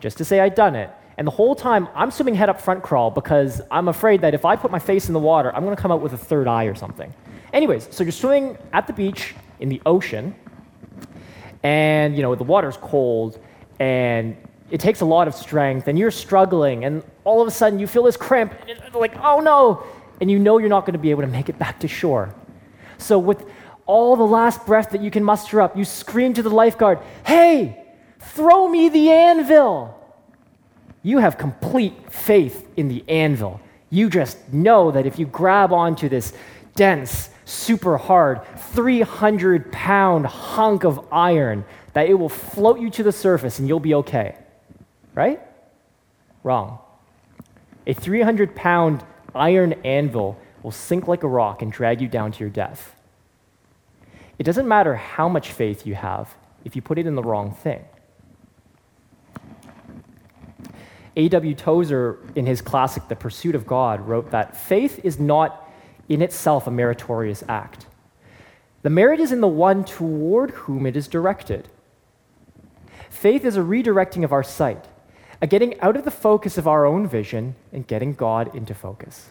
just 0.00 0.18
to 0.18 0.24
say 0.24 0.40
I'd 0.40 0.54
done 0.54 0.76
it. 0.76 0.90
And 1.16 1.26
the 1.26 1.32
whole 1.32 1.56
time, 1.56 1.88
I'm 1.96 2.12
swimming 2.12 2.36
head 2.36 2.48
up 2.48 2.60
front 2.60 2.84
crawl 2.84 3.10
because 3.10 3.60
I'm 3.72 3.88
afraid 3.88 4.20
that 4.20 4.34
if 4.34 4.44
I 4.44 4.54
put 4.54 4.70
my 4.70 4.78
face 4.78 5.08
in 5.08 5.14
the 5.14 5.18
water, 5.18 5.54
I'm 5.54 5.64
going 5.64 5.74
to 5.74 5.82
come 5.82 5.90
out 5.90 6.00
with 6.00 6.12
a 6.12 6.18
third 6.18 6.46
eye 6.46 6.64
or 6.64 6.76
something. 6.76 7.12
Anyways, 7.52 7.88
so 7.90 8.04
you're 8.04 8.12
swimming 8.12 8.56
at 8.72 8.86
the 8.86 8.92
beach 8.92 9.34
in 9.58 9.68
the 9.68 9.82
ocean, 9.84 10.34
and 11.64 12.14
you 12.14 12.22
know 12.22 12.34
the 12.34 12.44
water's 12.44 12.76
cold, 12.76 13.40
and 13.80 14.36
it 14.70 14.78
takes 14.80 15.00
a 15.00 15.04
lot 15.04 15.26
of 15.26 15.34
strength, 15.34 15.88
and 15.88 15.98
you're 15.98 16.10
struggling, 16.10 16.84
and 16.84 17.02
all 17.24 17.40
of 17.40 17.48
a 17.48 17.50
sudden 17.50 17.78
you 17.78 17.86
feel 17.86 18.04
this 18.04 18.16
cramp, 18.16 18.54
and 18.68 18.94
like 18.94 19.16
oh 19.22 19.40
no, 19.40 19.82
and 20.20 20.30
you 20.30 20.38
know 20.38 20.58
you're 20.58 20.68
not 20.68 20.82
going 20.82 20.92
to 20.92 20.98
be 20.98 21.10
able 21.10 21.22
to 21.22 21.28
make 21.28 21.48
it 21.48 21.58
back 21.58 21.80
to 21.80 21.88
shore. 21.88 22.32
So 22.98 23.18
with 23.18 23.44
all 23.86 24.16
the 24.16 24.26
last 24.26 24.66
breath 24.66 24.90
that 24.90 25.00
you 25.00 25.10
can 25.10 25.24
muster 25.24 25.60
up, 25.60 25.76
you 25.76 25.84
scream 25.84 26.34
to 26.34 26.42
the 26.42 26.50
lifeguard, 26.50 26.98
"Hey, 27.24 27.86
throw 28.18 28.68
me 28.68 28.88
the 28.88 29.10
anvil!" 29.10 29.98
you 31.02 31.18
have 31.18 31.38
complete 31.38 32.12
faith 32.12 32.68
in 32.76 32.88
the 32.88 33.04
anvil. 33.08 33.60
You 33.90 34.10
just 34.10 34.52
know 34.52 34.90
that 34.90 35.06
if 35.06 35.18
you 35.18 35.26
grab 35.26 35.72
onto 35.72 36.08
this 36.08 36.32
dense, 36.74 37.30
super 37.44 37.96
hard, 37.96 38.40
300 38.56 39.72
pound 39.72 40.26
hunk 40.26 40.84
of 40.84 41.06
iron, 41.10 41.64
that 41.94 42.08
it 42.08 42.14
will 42.14 42.28
float 42.28 42.78
you 42.78 42.90
to 42.90 43.02
the 43.02 43.12
surface 43.12 43.58
and 43.58 43.66
you'll 43.66 43.80
be 43.80 43.94
okay. 43.94 44.36
Right? 45.14 45.40
Wrong. 46.42 46.78
A 47.86 47.94
300 47.94 48.54
pound 48.54 49.02
iron 49.34 49.72
anvil 49.84 50.36
will 50.68 50.72
sink 50.72 51.08
like 51.08 51.22
a 51.22 51.26
rock 51.26 51.62
and 51.62 51.72
drag 51.72 51.98
you 51.98 52.08
down 52.08 52.30
to 52.30 52.40
your 52.40 52.50
death. 52.50 52.94
It 54.38 54.42
doesn't 54.42 54.68
matter 54.68 54.96
how 54.96 55.26
much 55.26 55.50
faith 55.50 55.86
you 55.86 55.94
have 55.94 56.34
if 56.62 56.76
you 56.76 56.82
put 56.82 56.98
it 56.98 57.06
in 57.06 57.14
the 57.14 57.22
wrong 57.22 57.52
thing. 57.52 57.86
A.W. 61.16 61.54
Tozer, 61.54 62.18
in 62.34 62.44
his 62.44 62.60
classic 62.60 63.08
The 63.08 63.16
Pursuit 63.16 63.54
of 63.54 63.66
God, 63.66 64.06
wrote 64.06 64.30
that 64.30 64.58
faith 64.58 65.00
is 65.02 65.18
not 65.18 65.66
in 66.06 66.20
itself 66.20 66.66
a 66.66 66.70
meritorious 66.70 67.42
act. 67.48 67.86
The 68.82 68.90
merit 68.90 69.20
is 69.20 69.32
in 69.32 69.40
the 69.40 69.48
one 69.48 69.84
toward 69.84 70.50
whom 70.50 70.84
it 70.84 70.98
is 70.98 71.08
directed. 71.08 71.70
Faith 73.08 73.46
is 73.46 73.56
a 73.56 73.60
redirecting 73.60 74.22
of 74.22 74.32
our 74.32 74.42
sight, 74.42 74.84
a 75.40 75.46
getting 75.46 75.80
out 75.80 75.96
of 75.96 76.04
the 76.04 76.10
focus 76.10 76.58
of 76.58 76.68
our 76.68 76.84
own 76.84 77.08
vision 77.08 77.54
and 77.72 77.86
getting 77.86 78.12
God 78.12 78.54
into 78.54 78.74
focus. 78.74 79.30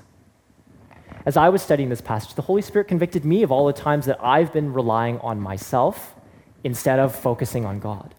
As 1.28 1.36
I 1.36 1.50
was 1.50 1.62
studying 1.62 1.90
this 1.90 2.00
passage, 2.00 2.36
the 2.36 2.42
Holy 2.42 2.62
Spirit 2.62 2.88
convicted 2.88 3.26
me 3.26 3.44
of 3.44 3.52
all 3.52 3.68
the 3.68 3.74
times 3.74 4.06
that 4.06 4.18
I've 4.24 4.54
been 4.54 4.72
relying 4.72 5.20
on 5.20 5.42
myself 5.42 6.16
instead 6.64 7.00
of 7.00 7.14
focusing 7.14 7.66
on 7.66 7.80
God. 7.80 8.16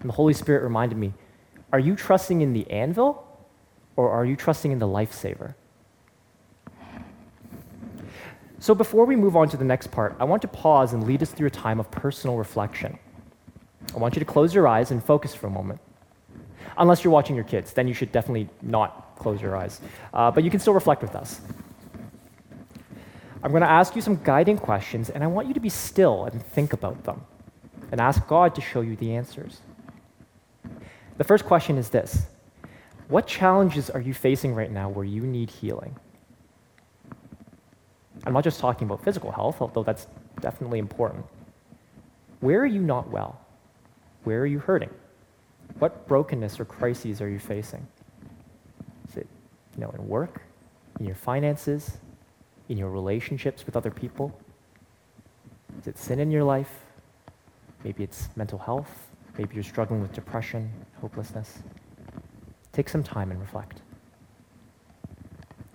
And 0.00 0.08
the 0.08 0.14
Holy 0.14 0.34
Spirit 0.34 0.64
reminded 0.64 0.98
me 0.98 1.14
are 1.72 1.78
you 1.78 1.94
trusting 1.94 2.40
in 2.40 2.54
the 2.54 2.68
anvil 2.68 3.24
or 3.94 4.10
are 4.10 4.24
you 4.24 4.34
trusting 4.34 4.72
in 4.72 4.80
the 4.80 4.88
lifesaver? 4.88 5.54
So, 8.58 8.74
before 8.74 9.04
we 9.04 9.14
move 9.14 9.36
on 9.36 9.48
to 9.50 9.56
the 9.56 9.64
next 9.64 9.92
part, 9.92 10.16
I 10.18 10.24
want 10.24 10.42
to 10.42 10.48
pause 10.48 10.94
and 10.94 11.04
lead 11.04 11.22
us 11.22 11.30
through 11.30 11.46
a 11.46 11.50
time 11.50 11.78
of 11.78 11.88
personal 11.92 12.36
reflection. 12.38 12.98
I 13.94 13.98
want 13.98 14.16
you 14.16 14.18
to 14.18 14.26
close 14.26 14.52
your 14.52 14.66
eyes 14.66 14.90
and 14.90 15.00
focus 15.04 15.32
for 15.32 15.46
a 15.46 15.50
moment. 15.50 15.80
Unless 16.76 17.04
you're 17.04 17.12
watching 17.12 17.36
your 17.36 17.44
kids, 17.44 17.72
then 17.72 17.86
you 17.86 17.94
should 17.94 18.10
definitely 18.10 18.48
not 18.62 19.14
close 19.16 19.40
your 19.40 19.56
eyes. 19.56 19.80
Uh, 20.12 20.32
but 20.32 20.42
you 20.42 20.50
can 20.50 20.58
still 20.58 20.74
reflect 20.74 21.02
with 21.02 21.14
us. 21.14 21.40
I'm 23.42 23.50
going 23.50 23.62
to 23.62 23.70
ask 23.70 23.94
you 23.94 24.02
some 24.02 24.20
guiding 24.24 24.58
questions, 24.58 25.10
and 25.10 25.22
I 25.22 25.26
want 25.26 25.48
you 25.48 25.54
to 25.54 25.60
be 25.60 25.68
still 25.68 26.24
and 26.24 26.42
think 26.42 26.72
about 26.72 27.04
them 27.04 27.24
and 27.92 28.00
ask 28.00 28.26
God 28.26 28.54
to 28.56 28.60
show 28.60 28.80
you 28.80 28.96
the 28.96 29.14
answers. 29.14 29.60
The 31.18 31.24
first 31.24 31.44
question 31.44 31.78
is 31.78 31.90
this 31.90 32.26
What 33.08 33.26
challenges 33.26 33.90
are 33.90 34.00
you 34.00 34.14
facing 34.14 34.54
right 34.54 34.70
now 34.70 34.88
where 34.88 35.04
you 35.04 35.22
need 35.22 35.50
healing? 35.50 35.96
I'm 38.26 38.32
not 38.32 38.44
just 38.44 38.60
talking 38.60 38.86
about 38.86 39.04
physical 39.04 39.30
health, 39.30 39.60
although 39.60 39.84
that's 39.84 40.06
definitely 40.40 40.80
important. 40.80 41.24
Where 42.40 42.60
are 42.60 42.66
you 42.66 42.80
not 42.80 43.10
well? 43.10 43.40
Where 44.24 44.40
are 44.40 44.46
you 44.46 44.58
hurting? 44.58 44.90
What 45.78 46.06
brokenness 46.08 46.58
or 46.58 46.64
crises 46.64 47.20
are 47.20 47.28
you 47.28 47.38
facing? 47.38 47.86
Is 49.08 49.16
it 49.18 49.28
you 49.76 49.80
know, 49.80 49.90
in 49.90 50.06
work, 50.08 50.42
in 50.98 51.06
your 51.06 51.14
finances, 51.14 51.98
in 52.68 52.76
your 52.76 52.90
relationships 52.90 53.64
with 53.66 53.76
other 53.76 53.90
people? 53.90 54.38
Is 55.80 55.86
it 55.86 55.98
sin 55.98 56.20
in 56.20 56.30
your 56.30 56.44
life? 56.44 56.70
Maybe 57.84 58.02
it's 58.02 58.28
mental 58.36 58.58
health. 58.58 59.08
Maybe 59.36 59.54
you're 59.54 59.64
struggling 59.64 60.02
with 60.02 60.12
depression, 60.12 60.70
hopelessness. 61.00 61.60
Take 62.72 62.88
some 62.88 63.02
time 63.02 63.30
and 63.30 63.40
reflect. 63.40 63.82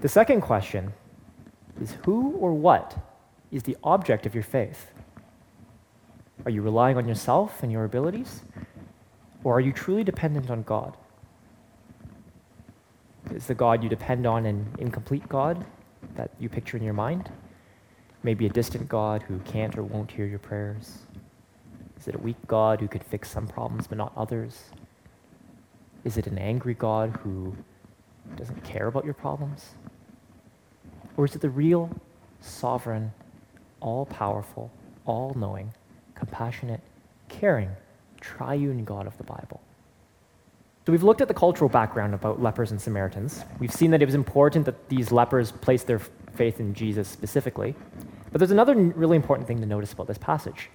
The 0.01 0.09
second 0.09 0.41
question 0.41 0.93
is 1.81 1.95
who 2.05 2.31
or 2.31 2.53
what 2.53 2.97
is 3.51 3.63
the 3.63 3.77
object 3.83 4.25
of 4.25 4.33
your 4.33 4.43
faith? 4.43 4.91
Are 6.45 6.51
you 6.51 6.61
relying 6.61 6.97
on 6.97 7.07
yourself 7.07 7.63
and 7.63 7.71
your 7.71 7.85
abilities? 7.85 8.41
Or 9.43 9.57
are 9.57 9.61
you 9.61 9.71
truly 9.71 10.03
dependent 10.03 10.49
on 10.49 10.63
God? 10.63 10.97
Is 13.31 13.47
the 13.47 13.55
God 13.55 13.81
you 13.81 13.89
depend 13.89 14.27
on 14.27 14.45
an 14.45 14.75
incomplete 14.77 15.27
God 15.29 15.65
that 16.15 16.31
you 16.39 16.49
picture 16.49 16.77
in 16.77 16.83
your 16.83 16.93
mind? 16.93 17.31
Maybe 18.23 18.45
a 18.45 18.49
distant 18.49 18.87
God 18.87 19.23
who 19.23 19.39
can't 19.39 19.77
or 19.77 19.83
won't 19.83 20.11
hear 20.11 20.25
your 20.25 20.39
prayers? 20.39 20.99
Is 21.99 22.07
it 22.07 22.15
a 22.15 22.19
weak 22.19 22.37
God 22.47 22.79
who 22.81 22.87
could 22.87 23.03
fix 23.03 23.31
some 23.31 23.47
problems 23.47 23.87
but 23.87 23.97
not 23.97 24.13
others? 24.15 24.65
Is 26.03 26.17
it 26.17 26.27
an 26.27 26.37
angry 26.37 26.73
God 26.73 27.17
who 27.23 27.55
doesn't 28.35 28.63
care 28.63 28.87
about 28.87 29.05
your 29.05 29.13
problems? 29.13 29.71
Or 31.17 31.25
is 31.25 31.35
it 31.35 31.41
the 31.41 31.49
real, 31.49 31.89
sovereign, 32.41 33.13
all 33.79 34.05
powerful, 34.05 34.71
all 35.05 35.33
knowing, 35.35 35.73
compassionate, 36.15 36.81
caring, 37.29 37.69
triune 38.19 38.83
God 38.83 39.07
of 39.07 39.17
the 39.17 39.23
Bible? 39.23 39.61
So 40.85 40.91
we've 40.91 41.03
looked 41.03 41.21
at 41.21 41.29
the 41.29 41.33
cultural 41.33 41.69
background 41.69 42.13
about 42.13 42.41
lepers 42.41 42.71
and 42.71 42.81
Samaritans. 42.81 43.45
We've 43.59 43.71
seen 43.71 43.91
that 43.91 44.01
it 44.01 44.05
was 44.05 44.15
important 44.15 44.65
that 44.65 44.89
these 44.89 45.13
lepers 45.13 45.51
placed 45.51 45.87
their 45.87 45.99
faith 46.35 46.59
in 46.59 46.73
Jesus 46.73 47.07
specifically. 47.07 47.73
But 48.31 48.39
there's 48.39 48.51
another 48.51 48.75
really 48.75 49.15
important 49.15 49.47
thing 49.47 49.61
to 49.61 49.65
notice 49.65 49.93
about 49.93 50.07
this 50.07 50.17
passage. 50.17 50.69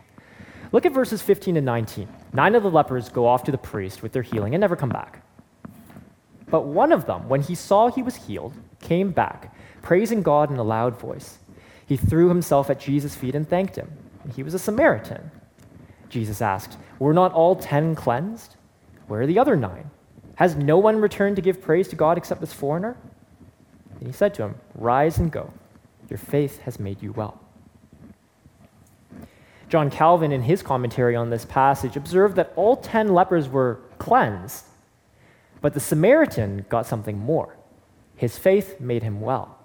Look 0.73 0.87
at 0.87 0.93
verses 0.93 1.21
15 1.21 1.59
and 1.59 1.67
19. 1.67 2.09
Nine 2.33 2.55
of 2.55 2.63
the 2.63 2.71
lepers 2.71 3.11
go 3.11 3.27
off 3.27 3.45
to 3.45 3.51
the 3.51 3.59
priest 3.59 4.03
with 4.03 4.13
their 4.13 4.23
healing 4.23 4.55
and 4.55 4.61
never 4.61 4.77
come 4.77 4.89
back. 4.89 5.23
But 6.51 6.65
one 6.65 6.93
of 6.93 7.05
them, 7.05 7.29
when 7.29 7.43
he 7.43 7.55
saw 7.55 7.91
he 7.91 8.03
was 8.03 8.17
healed, 8.17 8.55
came 8.81 9.11
back, 9.11 9.55
praising 9.83 10.23
God 10.23 10.51
in 10.51 10.57
a 10.57 10.63
loud 10.63 10.99
voice. 10.99 11.39
He 11.87 11.99
threw 11.99 12.29
himself 12.29 12.71
at 12.71 12.81
Jesus' 12.81 13.15
feet 13.15 13.35
and 13.35 13.47
thanked 13.47 13.77
him. 13.77 13.91
He 14.35 14.43
was 14.43 14.55
a 14.55 14.59
Samaritan. 14.59 15.31
Jesus 16.09 16.41
asked, 16.41 16.79
Were 16.99 17.13
not 17.13 17.33
all 17.33 17.57
ten 17.57 17.95
cleansed? 17.95 18.57
Where 19.07 19.23
are 19.23 19.27
the 19.27 19.39
other 19.39 19.57
nine? 19.57 19.91
Has 20.39 20.55
no 20.55 20.79
one 20.79 21.01
returned 21.01 21.35
to 21.35 21.43
give 21.43 21.61
praise 21.61 21.89
to 21.89 21.97
God 21.97 22.17
except 22.17 22.41
this 22.41 22.53
foreigner? 22.53 22.97
And 23.99 24.07
he 24.07 24.13
said 24.13 24.35
to 24.35 24.45
him, 24.45 24.55
Rise 24.77 25.19
and 25.19 25.33
go. 25.33 25.53
Your 26.09 26.19
faith 26.19 26.61
has 26.61 26.79
made 26.79 27.03
you 27.03 27.11
well. 27.11 27.41
John 29.69 29.91
Calvin, 29.91 30.31
in 30.31 30.43
his 30.43 30.63
commentary 30.63 31.17
on 31.17 31.31
this 31.31 31.45
passage, 31.45 31.97
observed 31.97 32.37
that 32.37 32.53
all 32.55 32.77
10 32.77 33.09
lepers 33.09 33.49
were 33.49 33.81
cleansed, 33.99 34.65
but 35.61 35.75
the 35.75 35.81
Samaritan 35.81 36.67
got 36.69 36.87
something 36.87 37.19
more. 37.19 37.57
His 38.15 38.39
faith 38.39 38.79
made 38.79 39.03
him 39.03 39.21
well. 39.21 39.59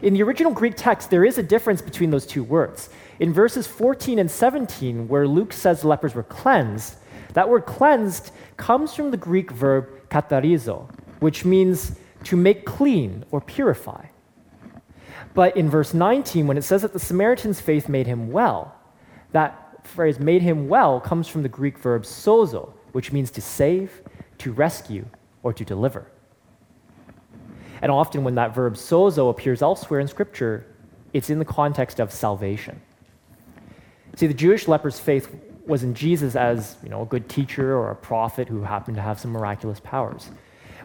In 0.00 0.14
the 0.14 0.22
original 0.22 0.52
Greek 0.52 0.74
text, 0.76 1.10
there 1.10 1.24
is 1.24 1.38
a 1.38 1.42
difference 1.42 1.82
between 1.82 2.10
those 2.10 2.24
two 2.24 2.44
words. 2.44 2.88
In 3.18 3.32
verses 3.32 3.66
14 3.66 4.20
and 4.20 4.30
17, 4.30 5.08
where 5.08 5.26
Luke 5.26 5.52
says 5.52 5.84
lepers 5.84 6.14
were 6.14 6.22
cleansed, 6.22 6.98
that 7.34 7.48
word 7.48 7.66
cleansed 7.66 8.30
comes 8.56 8.94
from 8.94 9.10
the 9.10 9.16
Greek 9.16 9.50
verb 9.50 10.08
katharizo, 10.08 10.88
which 11.20 11.44
means 11.44 11.96
to 12.24 12.36
make 12.36 12.64
clean 12.64 13.24
or 13.30 13.40
purify. 13.40 14.06
But 15.34 15.56
in 15.56 15.68
verse 15.68 15.92
19, 15.92 16.46
when 16.46 16.56
it 16.56 16.62
says 16.62 16.82
that 16.82 16.92
the 16.92 16.98
Samaritan's 16.98 17.60
faith 17.60 17.88
made 17.88 18.06
him 18.06 18.30
well, 18.30 18.74
that 19.32 19.86
phrase 19.86 20.18
made 20.18 20.42
him 20.42 20.68
well 20.68 21.00
comes 21.00 21.28
from 21.28 21.42
the 21.42 21.48
Greek 21.48 21.78
verb 21.78 22.04
sozo, 22.04 22.72
which 22.92 23.12
means 23.12 23.30
to 23.32 23.42
save, 23.42 24.00
to 24.38 24.52
rescue, 24.52 25.04
or 25.42 25.52
to 25.52 25.64
deliver. 25.64 26.06
And 27.82 27.90
often 27.90 28.24
when 28.24 28.36
that 28.36 28.54
verb 28.54 28.74
sozo 28.74 29.28
appears 29.28 29.60
elsewhere 29.60 30.00
in 30.00 30.08
Scripture, 30.08 30.66
it's 31.12 31.30
in 31.30 31.38
the 31.38 31.44
context 31.44 32.00
of 32.00 32.12
salvation. 32.12 32.80
See, 34.16 34.28
the 34.28 34.34
Jewish 34.34 34.68
leper's 34.68 35.00
faith 35.00 35.28
was 35.66 35.82
in 35.82 35.94
Jesus 35.94 36.36
as 36.36 36.76
you 36.82 36.88
know, 36.88 37.02
a 37.02 37.06
good 37.06 37.28
teacher 37.28 37.76
or 37.76 37.90
a 37.90 37.96
prophet 37.96 38.48
who 38.48 38.62
happened 38.62 38.96
to 38.96 39.02
have 39.02 39.18
some 39.18 39.32
miraculous 39.32 39.80
powers. 39.80 40.30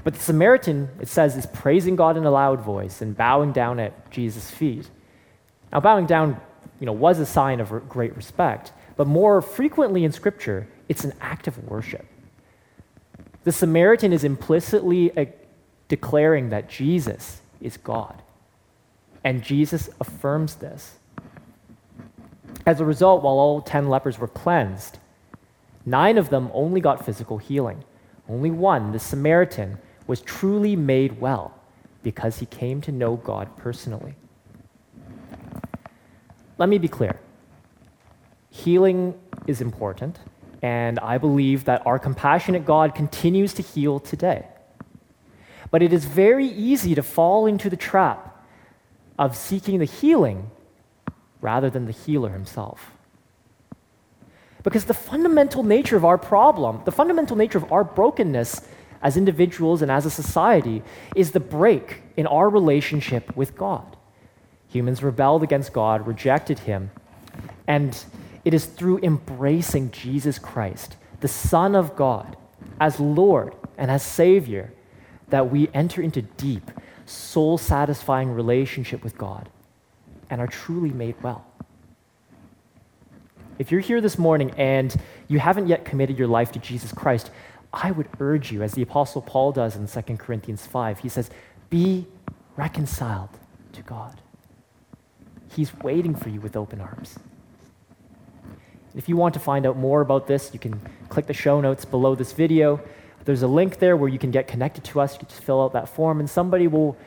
But 0.03 0.13
the 0.13 0.19
Samaritan, 0.19 0.89
it 1.01 1.07
says, 1.07 1.36
is 1.36 1.45
praising 1.45 1.95
God 1.95 2.15
in 2.15 2.25
a 2.25 2.31
loud 2.31 2.62
voice 2.62 3.01
and 3.01 3.15
bowing 3.15 3.51
down 3.51 3.79
at 3.79 4.09
Jesus' 4.12 4.50
feet. 4.50 4.89
Now, 5.71 5.81
bowing 5.81 6.05
down 6.05 6.39
you 6.79 6.86
know, 6.86 6.93
was 6.93 7.19
a 7.19 7.25
sign 7.25 7.59
of 7.59 7.89
great 7.89 8.15
respect, 8.15 8.71
but 8.95 9.07
more 9.07 9.41
frequently 9.41 10.05
in 10.05 10.12
Scripture, 10.12 10.67
it's 10.88 11.03
an 11.03 11.13
act 11.19 11.48
of 11.48 11.57
worship. 11.67 12.05
The 13.43 13.51
Samaritan 13.51 14.13
is 14.13 14.24
implicitly 14.24 15.15
uh, 15.17 15.25
declaring 15.88 16.50
that 16.50 16.69
Jesus 16.69 17.41
is 17.59 17.77
God. 17.77 18.21
And 19.24 19.43
Jesus 19.43 19.89
affirms 20.00 20.55
this. 20.55 20.95
As 22.65 22.79
a 22.79 22.86
result, 22.86 23.24
while 23.24 23.36
all 23.36 23.62
10 23.62 23.89
lepers 23.89 24.20
were 24.20 24.27
cleansed, 24.27 25.00
nine 25.86 26.18
of 26.18 26.29
them 26.29 26.50
only 26.53 26.82
got 26.82 27.06
physical 27.06 27.38
healing. 27.38 27.84
Only 28.27 28.51
one, 28.51 28.91
the 28.91 29.00
Samaritan, 29.00 29.79
was 30.08 30.22
truly 30.22 30.75
made 30.75 31.20
well 31.20 31.53
because 32.03 32.39
he 32.39 32.46
came 32.46 32.82
to 32.82 32.91
know 32.91 33.15
God 33.15 33.56
personally. 33.58 34.15
Let 36.58 36.70
me 36.70 36.77
be 36.77 36.88
clear 36.88 37.20
healing 38.51 39.13
is 39.48 39.62
important, 39.62 40.20
and 40.62 41.00
I 41.00 41.18
believe 41.18 41.65
that 41.65 41.86
our 41.86 41.98
compassionate 41.98 42.65
God 42.65 42.94
continues 42.94 43.53
to 43.53 43.62
heal 43.62 44.00
today. 44.00 44.46
But 45.72 45.82
it 45.82 45.94
is 45.94 46.06
very 46.06 46.48
easy 46.48 46.96
to 46.96 47.03
fall 47.03 47.46
into 47.46 47.70
the 47.70 47.77
trap 47.77 48.44
of 49.18 49.36
seeking 49.36 49.79
the 49.79 49.86
healing 49.86 50.50
rather 51.41 51.69
than 51.69 51.86
the 51.86 51.91
healer 51.91 52.29
himself. 52.29 52.91
Because 54.63 54.86
the 54.86 54.93
fundamental 54.93 55.63
nature 55.63 55.96
of 55.96 56.03
our 56.03 56.17
problem, 56.17 56.81
the 56.86 56.91
fundamental 56.91 57.36
nature 57.36 57.58
of 57.58 57.72
our 57.72 57.84
brokenness 57.84 58.67
as 59.01 59.15
individuals 59.15 59.81
and 59.81 59.89
as 59.89 60.05
a 60.05 60.12
society, 60.12 60.84
is 61.15 61.31
the 61.31 61.39
break 61.39 62.01
in 62.17 62.27
our 62.27 62.50
relationship 62.50 63.36
with 63.36 63.55
God. 63.55 63.96
Humans 64.67 65.01
rebelled 65.01 65.41
against 65.41 65.74
God, 65.74 66.05
rejected 66.05 66.60
Him, 66.60 66.91
and 67.65 68.03
it 68.43 68.53
is 68.53 68.65
through 68.65 69.00
embracing 69.00 69.91
Jesus 69.91 70.38
Christ, 70.38 70.96
the 71.22 71.27
Son 71.27 71.75
of 71.75 71.96
God, 71.96 72.36
as 72.79 73.00
Lord 73.00 73.55
and 73.77 73.89
as 73.89 74.03
Savior, 74.03 74.74
that 75.29 75.50
we 75.50 75.69
enter 75.74 76.01
into 76.01 76.22
deep, 76.22 76.69
soul 77.05 77.58
satisfying 77.58 78.31
relationship 78.31 79.03
with 79.03 79.17
God 79.17 79.50
and 80.29 80.41
are 80.41 80.48
truly 80.48 80.91
made 80.91 81.15
well. 81.21 81.45
If 83.57 83.71
you're 83.71 83.81
here 83.81 84.00
this 84.00 84.17
morning 84.17 84.51
and 84.57 84.95
you 85.27 85.39
haven't 85.39 85.67
yet 85.67 85.83
committed 85.83 86.17
your 86.17 86.27
life 86.27 86.51
to 86.53 86.59
Jesus 86.59 86.93
Christ, 86.93 87.29
I 87.74 87.91
would 87.91 88.07
urge 88.19 88.51
you, 88.51 88.63
as 88.63 88.71
the 88.74 88.81
Apostle 88.81 89.21
Paul 89.21 89.51
does 89.51 89.75
in 89.75 89.88
2 89.88 90.17
Corinthians 90.17 90.65
5, 90.65 91.00
he 91.00 91.09
says, 91.09 91.29
Be 91.69 92.07
reconciled 92.55 93.29
to 93.74 93.81
God. 93.81 94.21
He's 95.55 95.75
waiting 95.79 96.15
for 96.15 96.29
you 96.29 96.39
with 96.39 96.55
open 96.55 96.79
arms. 96.79 97.19
If 98.95 99.07
you 99.07 99.17
want 99.17 99.33
to 99.36 99.39
find 99.39 99.65
out 99.65 99.77
more 99.77 100.01
about 100.01 100.25
this, 100.25 100.51
you 100.53 100.59
can 100.59 100.79
click 101.09 101.27
the 101.27 101.33
show 101.33 101.62
notes 101.62 101.86
below 101.86 102.15
this 102.15 102.31
video. 102.31 102.81
There's 103.25 103.43
a 103.43 103.48
link 103.48 103.77
there 103.79 103.95
where 103.95 104.09
you 104.09 104.17
can 104.17 104.31
get 104.31 104.48
connected 104.48 104.83
to 104.86 105.01
us. 105.01 105.13
You 105.13 105.19
can 105.19 105.27
just 105.27 105.43
fill 105.43 105.62
out 105.62 105.74
that 105.74 105.89
form, 105.89 106.19
and 106.19 106.29
somebody 106.29 106.67
will 106.67 106.98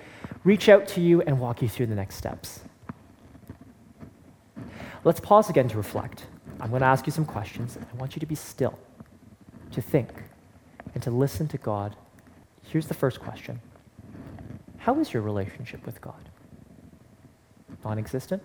reach 0.45 0.69
out 0.69 0.87
to 0.89 1.01
you 1.01 1.23
and 1.23 1.41
walk 1.41 1.63
you 1.63 1.69
through 1.69 1.87
the 1.87 1.95
next 1.95 2.17
steps. 2.17 2.61
Let's 5.05 5.21
pause 5.21 5.51
again 5.51 5.69
to 5.69 5.77
reflect. 5.77 6.27
I'm 6.61 6.71
going 6.71 6.81
to 6.81 6.87
ask 6.87 7.07
you 7.07 7.13
some 7.13 7.25
questions. 7.25 7.77
I 7.77 7.97
want 7.97 8.15
you 8.15 8.21
to 8.21 8.27
be 8.27 8.37
still, 8.37 8.79
to 9.73 9.83
think, 9.83 10.11
and 10.95 11.03
to 11.03 11.11
listen 11.11 11.49
to 11.49 11.59
God. 11.59 11.97
Here's 12.63 12.87
the 12.87 12.95
first 12.95 13.21
question 13.21 13.61
How 14.79 14.99
is 15.01 15.13
your 15.13 15.23
relationship 15.23 15.85
with 15.85 16.01
God? 16.01 16.29
Non 17.85 17.99
existent? 17.99 18.43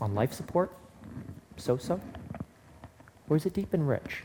On 0.00 0.14
life 0.14 0.32
support? 0.32 0.72
So 1.56 1.76
so? 1.76 2.00
Or 3.28 3.36
is 3.36 3.44
it 3.44 3.52
deep 3.52 3.74
and 3.74 3.86
rich? 3.86 4.22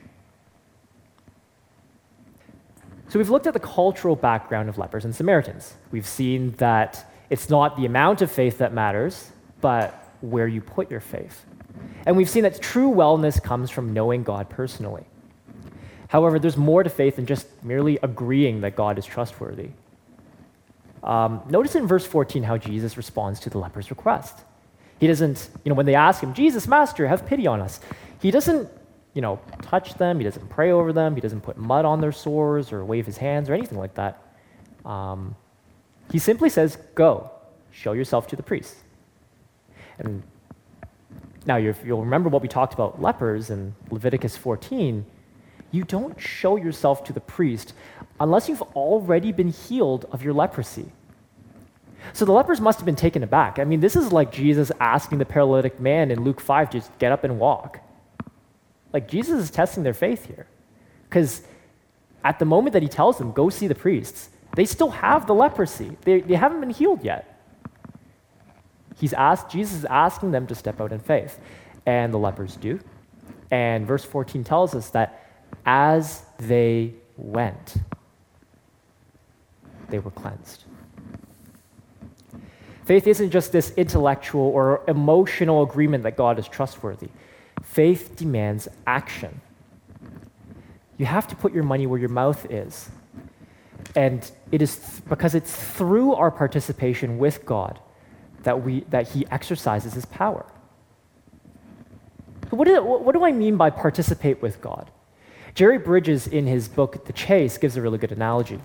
So 3.10 3.20
we've 3.20 3.30
looked 3.30 3.46
at 3.46 3.54
the 3.54 3.60
cultural 3.60 4.16
background 4.16 4.70
of 4.70 4.78
lepers 4.78 5.06
and 5.06 5.14
Samaritans. 5.14 5.76
We've 5.92 6.08
seen 6.08 6.52
that 6.58 7.12
it's 7.30 7.50
not 7.50 7.76
the 7.78 7.86
amount 7.86 8.22
of 8.22 8.32
faith 8.32 8.58
that 8.58 8.74
matters, 8.74 9.32
but 9.62 10.05
where 10.30 10.48
you 10.48 10.62
put 10.62 10.90
your 10.92 11.00
faith. 11.00 11.46
And 12.06 12.16
we've 12.16 12.30
seen 12.30 12.44
that 12.44 12.62
true 12.62 12.90
wellness 12.90 13.42
comes 13.42 13.70
from 13.70 13.94
knowing 13.94 14.24
God 14.24 14.50
personally. 14.50 15.06
However, 16.08 16.40
there's 16.40 16.58
more 16.58 16.84
to 16.84 16.90
faith 16.90 17.18
than 17.18 17.26
just 17.26 17.48
merely 17.64 17.98
agreeing 18.02 18.62
that 18.62 18.76
God 18.76 18.98
is 18.98 19.06
trustworthy. 19.06 19.70
Um, 21.04 21.42
notice 21.50 21.76
in 21.76 21.88
verse 21.88 22.06
14 22.06 22.44
how 22.44 22.58
Jesus 22.58 22.98
responds 22.98 23.40
to 23.42 23.50
the 23.50 23.58
leper's 23.58 23.90
request. 23.90 24.40
He 25.00 25.08
doesn't, 25.08 25.50
you 25.64 25.70
know, 25.70 25.76
when 25.76 25.86
they 25.86 25.96
ask 25.96 26.22
him, 26.22 26.34
Jesus, 26.34 26.68
Master, 26.68 27.08
have 27.08 27.26
pity 27.26 27.48
on 27.48 27.62
us, 27.62 27.80
he 28.22 28.32
doesn't, 28.32 28.70
you 29.14 29.22
know, 29.22 29.40
touch 29.62 29.96
them, 29.96 30.18
he 30.20 30.24
doesn't 30.24 30.48
pray 30.50 30.72
over 30.72 30.94
them, 30.94 31.16
he 31.16 31.22
doesn't 31.22 31.42
put 31.42 31.58
mud 31.58 31.86
on 31.86 32.02
their 32.02 32.12
sores 32.12 32.72
or 32.72 32.84
wave 32.86 33.06
his 33.06 33.18
hands 33.18 33.50
or 33.50 33.54
anything 33.54 33.78
like 33.78 33.94
that. 33.96 34.22
Um, 34.86 35.36
he 36.12 36.20
simply 36.20 36.50
says, 36.50 36.78
Go, 36.96 37.30
show 37.72 37.92
yourself 37.92 38.28
to 38.28 38.36
the 38.36 38.44
priest. 38.44 38.76
And 40.00 40.24
now, 41.46 41.58
if 41.58 41.84
you'll 41.86 42.02
remember 42.02 42.30
what 42.30 42.42
we 42.42 42.48
talked 42.48 42.74
about 42.74 43.02
lepers 43.02 43.50
in 43.50 43.76
Leviticus 43.92 44.36
14. 44.36 45.06
You 45.72 45.84
don't 45.84 46.20
show 46.20 46.56
yourself 46.56 47.04
to 47.06 47.14
the 47.14 47.20
priest 47.20 47.74
unless 48.20 48.48
you've 48.48 48.62
already 48.62 49.32
been 49.32 49.50
healed 49.50 50.06
of 50.12 50.24
your 50.24 50.34
leprosy. 50.34 50.92
So 52.14 52.24
the 52.24 52.32
lepers 52.32 52.62
must 52.62 52.80
have 52.80 52.86
been 52.86 52.96
taken 52.96 53.24
aback. 53.24 53.60
I 53.60 53.64
mean, 53.64 53.80
this 53.80 53.96
is 53.96 54.12
like 54.12 54.32
Jesus 54.32 54.72
asking 54.80 55.18
the 55.18 55.26
paralytic 55.26 55.80
man 55.80 56.12
in 56.12 56.24
Luke 56.24 56.40
5 56.40 56.70
to 56.70 56.80
just 56.80 56.98
get 57.00 57.12
up 57.12 57.24
and 57.24 57.40
walk. 57.40 57.80
Like, 58.94 59.08
Jesus 59.08 59.44
is 59.44 59.52
testing 59.52 59.84
their 59.84 59.94
faith 59.94 60.26
here. 60.26 60.48
Because 61.10 61.42
at 62.24 62.40
the 62.40 62.46
moment 62.46 62.74
that 62.74 62.82
he 62.82 62.88
tells 62.88 63.18
them, 63.18 63.32
go 63.32 63.50
see 63.50 63.68
the 63.68 63.76
priests, 63.76 64.30
they 64.56 64.66
still 64.66 64.92
have 64.92 65.28
the 65.28 65.34
leprosy. 65.34 65.98
They, 66.02 66.22
they 66.22 66.36
haven't 66.36 66.62
been 66.62 66.70
healed 66.70 67.04
yet. 67.04 67.35
He's 68.96 69.14
asked, 69.14 69.50
Jesus 69.50 69.80
is 69.80 69.86
asking 69.86 70.32
them 70.32 70.48
to 70.48 70.56
step 70.56 70.80
out 70.80 70.92
in 70.92 71.00
faith. 71.00 71.40
And 71.86 72.14
the 72.14 72.18
lepers 72.18 72.56
do. 72.56 72.80
And 73.52 73.86
verse 73.86 74.04
14 74.04 74.44
tells 74.44 74.74
us 74.74 74.90
that 74.92 75.22
as 75.66 76.24
they 76.38 76.94
went, 77.18 77.76
they 79.90 80.00
were 80.00 80.12
cleansed. 80.12 80.64
Faith 82.86 83.08
isn't 83.08 83.32
just 83.32 83.52
this 83.52 83.72
intellectual 83.78 84.42
or 84.42 84.84
emotional 84.88 85.64
agreement 85.64 86.04
that 86.04 86.16
God 86.16 86.40
is 86.40 86.48
trustworthy. 86.48 87.10
Faith 87.64 88.16
demands 88.16 88.68
action. 88.86 89.42
You 90.98 91.06
have 91.06 91.28
to 91.28 91.36
put 91.36 91.54
your 91.54 91.64
money 91.64 91.88
where 91.88 92.00
your 92.00 92.10
mouth 92.10 92.50
is. 92.50 92.90
And 93.96 94.30
it 94.52 94.62
is 94.62 94.78
th- 94.78 95.06
because 95.10 95.36
it's 95.36 95.54
through 95.56 96.14
our 96.14 96.32
participation 96.32 97.18
with 97.18 97.46
God 97.46 97.80
that, 98.46 98.64
we, 98.64 98.82
that 98.90 99.10
he 99.10 99.28
exercises 99.28 99.94
his 99.94 100.06
power. 100.06 100.46
what, 102.50 102.66
do 103.14 103.26
I 103.26 103.32
mean 103.32 103.58
by 103.58 103.70
participate 103.70 104.42
with 104.42 104.62
God? 104.62 104.90
Jerry 105.54 105.78
Bridges, 105.78 106.28
in 106.28 106.48
his 106.48 106.68
book, 106.68 107.06
The 107.06 107.14
Chase, 107.14 107.58
gives 107.58 107.78
a 107.78 107.82
really 107.82 107.98
good 107.98 108.12
analogy. 108.12 108.60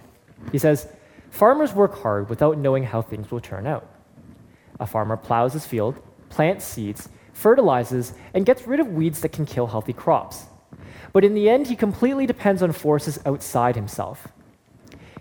He 0.53 0.59
says, 0.59 0.89
Farmers 1.31 1.73
work 1.73 2.03
hard 2.03 2.29
without 2.29 2.59
knowing 2.59 2.85
how 2.85 3.03
things 3.03 3.31
will 3.31 3.41
turn 3.41 3.67
out. 3.67 3.89
A 4.81 4.87
farmer 4.87 5.17
plows 5.17 5.53
his 5.53 5.67
field, 5.67 6.01
plants 6.29 6.65
seeds, 6.65 7.09
fertilizes, 7.33 8.13
and 8.35 8.45
gets 8.47 8.67
rid 8.67 8.81
of 8.81 8.89
weeds 8.89 9.21
that 9.21 9.33
can 9.33 9.47
kill 9.47 9.69
healthy 9.69 9.93
crops. 9.93 10.47
But 11.13 11.25
in 11.25 11.35
the 11.35 11.49
end, 11.49 11.69
he 11.69 11.77
completely 11.77 12.27
depends 12.27 12.63
on 12.63 12.73
forces 12.73 13.21
outside 13.25 13.77
himself. 13.77 14.29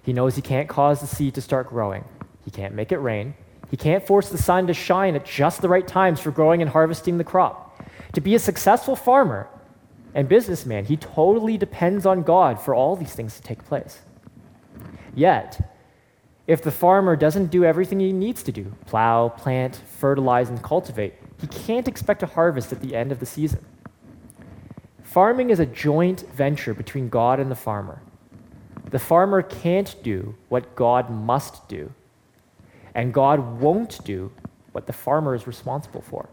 He 0.03 0.13
knows 0.13 0.35
he 0.35 0.41
can't 0.41 0.69
cause 0.69 1.01
the 1.01 1.07
seed 1.07 1.35
to 1.35 1.41
start 1.41 1.69
growing, 1.69 2.03
he 2.43 2.51
can't 2.51 2.73
make 2.73 2.91
it 2.91 2.97
rain, 2.97 3.35
he 3.69 3.77
can't 3.77 4.05
force 4.05 4.29
the 4.29 4.37
sun 4.37 4.67
to 4.67 4.73
shine 4.73 5.15
at 5.15 5.25
just 5.25 5.61
the 5.61 5.69
right 5.69 5.87
times 5.87 6.19
for 6.19 6.31
growing 6.31 6.61
and 6.61 6.71
harvesting 6.71 7.17
the 7.17 7.23
crop. 7.23 7.81
To 8.13 8.21
be 8.21 8.35
a 8.35 8.39
successful 8.39 8.95
farmer 8.95 9.47
and 10.13 10.27
businessman, 10.27 10.85
he 10.85 10.97
totally 10.97 11.57
depends 11.57 12.05
on 12.05 12.23
God 12.23 12.59
for 12.59 12.73
all 12.73 12.95
these 12.95 13.13
things 13.13 13.35
to 13.35 13.41
take 13.41 13.63
place. 13.65 13.99
Yet, 15.15 15.73
if 16.47 16.63
the 16.63 16.71
farmer 16.71 17.15
doesn't 17.15 17.51
do 17.51 17.63
everything 17.63 17.99
he 17.99 18.11
needs 18.11 18.41
to 18.43 18.51
do 18.51 18.73
plow, 18.87 19.29
plant, 19.29 19.75
fertilize, 19.99 20.49
and 20.49 20.61
cultivate 20.63 21.13
he 21.39 21.47
can't 21.47 21.87
expect 21.87 22.23
a 22.23 22.27
harvest 22.27 22.71
at 22.71 22.81
the 22.81 22.95
end 22.95 23.11
of 23.11 23.19
the 23.19 23.25
season. 23.25 23.63
Farming 25.03 25.49
is 25.49 25.59
a 25.59 25.65
joint 25.65 26.21
venture 26.33 26.73
between 26.73 27.09
God 27.09 27.39
and 27.39 27.49
the 27.49 27.55
farmer. 27.55 28.01
The 28.89 28.99
farmer 28.99 29.41
can't 29.41 29.95
do 30.03 30.35
what 30.49 30.75
God 30.75 31.09
must 31.09 31.67
do 31.67 31.93
and 32.95 33.13
God 33.13 33.59
won't 33.59 34.03
do 34.03 34.31
what 34.71 34.87
the 34.87 34.93
farmer 34.93 35.35
is 35.35 35.47
responsible 35.47 36.01
for. 36.01 36.29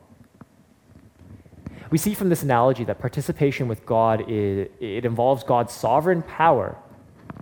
We 1.91 1.99
see 1.99 2.15
from 2.15 2.29
this 2.29 2.43
analogy 2.43 2.85
that 2.85 2.99
participation 2.99 3.69
with 3.69 3.87
God 3.87 4.25
is, 4.29 4.69
it 4.81 5.05
involves 5.05 5.45
God's 5.45 5.73
sovereign 5.73 6.23
power 6.23 6.77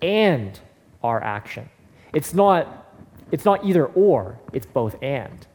and 0.02 0.58
our 1.02 1.22
action. 1.22 1.68
It's 2.12 2.34
not, 2.34 2.86
it's 3.30 3.44
not 3.44 3.64
either 3.64 3.86
or, 3.86 4.38
it's 4.52 4.66
both 4.66 4.96
and. 5.02 5.46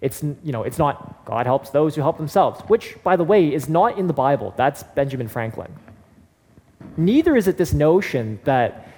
It's, 0.00 0.22
you 0.22 0.50
know, 0.52 0.64
it's 0.64 0.78
not 0.78 1.24
God 1.24 1.46
helps 1.46 1.70
those 1.70 1.94
who 1.94 2.02
help 2.02 2.16
themselves, 2.16 2.60
which, 2.62 2.96
by 3.04 3.14
the 3.14 3.22
way, 3.22 3.54
is 3.54 3.68
not 3.68 3.96
in 3.98 4.08
the 4.08 4.12
Bible. 4.12 4.52
That's 4.56 4.82
Benjamin 4.82 5.28
Franklin. 5.28 5.72
Neither 6.96 7.36
is 7.36 7.46
it 7.46 7.56
this 7.56 7.72
notion 7.72 8.40
that 8.42 8.91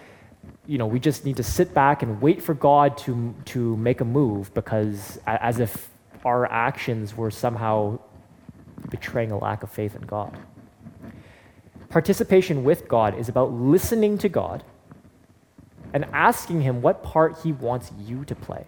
you 0.67 0.79
know, 0.79 0.87
we 0.87 0.99
just 0.99 1.25
need 1.25 1.37
to 1.37 1.43
sit 1.43 1.75
back 1.75 2.03
and 2.03 2.21
wait 2.21 2.43
for 2.43 2.55
God 2.55 2.97
to, 2.99 3.35
to 3.47 3.77
make 3.77 4.01
a 4.01 4.05
move 4.05 4.53
because 4.55 5.19
as 5.27 5.61
if 5.61 5.91
our 6.25 6.51
actions 6.51 7.17
were 7.17 7.31
somehow 7.31 7.99
betraying 8.91 9.31
a 9.31 9.39
lack 9.39 9.63
of 9.63 9.71
faith 9.71 9.95
in 9.95 10.03
God. 10.03 10.37
Participation 11.91 12.65
with 12.65 12.89
God 12.89 13.19
is 13.19 13.29
about 13.29 13.53
listening 13.53 14.19
to 14.19 14.29
God 14.29 14.65
and 15.93 16.05
asking 16.13 16.63
Him 16.63 16.83
what 16.83 17.03
part 17.03 17.39
He 17.43 17.53
wants 17.53 17.93
you 18.05 18.25
to 18.25 18.35
play. 18.35 18.67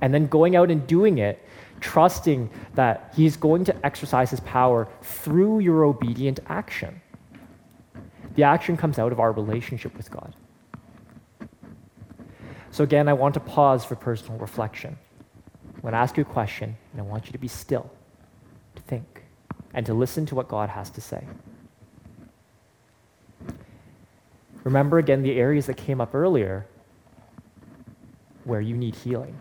And 0.00 0.14
then 0.14 0.26
going 0.26 0.56
out 0.56 0.70
and 0.70 0.86
doing 0.86 1.18
it, 1.18 1.44
trusting 1.80 2.48
that 2.74 3.12
He's 3.16 3.36
going 3.36 3.64
to 3.64 3.86
exercise 3.86 4.30
His 4.30 4.40
power 4.40 4.88
through 5.02 5.58
your 5.58 5.84
obedient 5.84 6.40
action. 6.46 7.00
The 8.36 8.44
action 8.44 8.76
comes 8.76 8.98
out 8.98 9.12
of 9.12 9.20
our 9.20 9.32
relationship 9.32 9.94
with 9.96 10.10
God. 10.10 10.34
So, 12.72 12.82
again, 12.82 13.06
I 13.06 13.12
want 13.12 13.34
to 13.34 13.40
pause 13.40 13.84
for 13.84 13.96
personal 13.96 14.38
reflection. 14.38 14.96
I'm 15.74 15.82
going 15.82 15.92
to 15.92 15.98
ask 15.98 16.16
you 16.16 16.22
a 16.22 16.26
question, 16.26 16.78
and 16.92 17.00
I 17.02 17.04
want 17.04 17.26
you 17.26 17.32
to 17.32 17.38
be 17.38 17.46
still, 17.46 17.90
to 18.76 18.82
think, 18.82 19.24
and 19.74 19.84
to 19.84 19.92
listen 19.92 20.24
to 20.26 20.34
what 20.34 20.48
God 20.48 20.70
has 20.70 20.88
to 20.90 21.02
say. 21.02 21.26
Remember 24.64 24.96
again 24.98 25.22
the 25.22 25.38
areas 25.38 25.66
that 25.66 25.76
came 25.76 26.00
up 26.00 26.14
earlier 26.14 26.66
where 28.44 28.60
you 28.60 28.74
need 28.74 28.94
healing. 28.94 29.38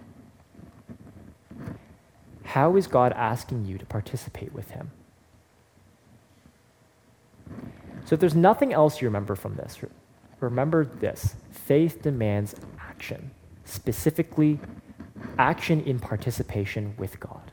How 2.44 2.76
is 2.76 2.86
God 2.86 3.14
asking 3.14 3.66
you 3.66 3.78
to 3.78 3.86
participate 3.86 4.52
with 4.52 4.72
Him? 4.72 4.92
So, 8.04 8.16
if 8.16 8.20
there's 8.20 8.36
nothing 8.36 8.74
else 8.74 9.02
you 9.02 9.08
remember 9.08 9.36
from 9.36 9.56
this, 9.56 9.80
remember 10.42 10.84
this 10.84 11.36
faith 11.52 12.02
demands 12.02 12.56
action, 13.02 13.32
specifically, 13.66 14.60
action 15.40 15.82
in 15.86 16.00
participation 16.00 16.94
with 17.00 17.20
God. 17.20 17.52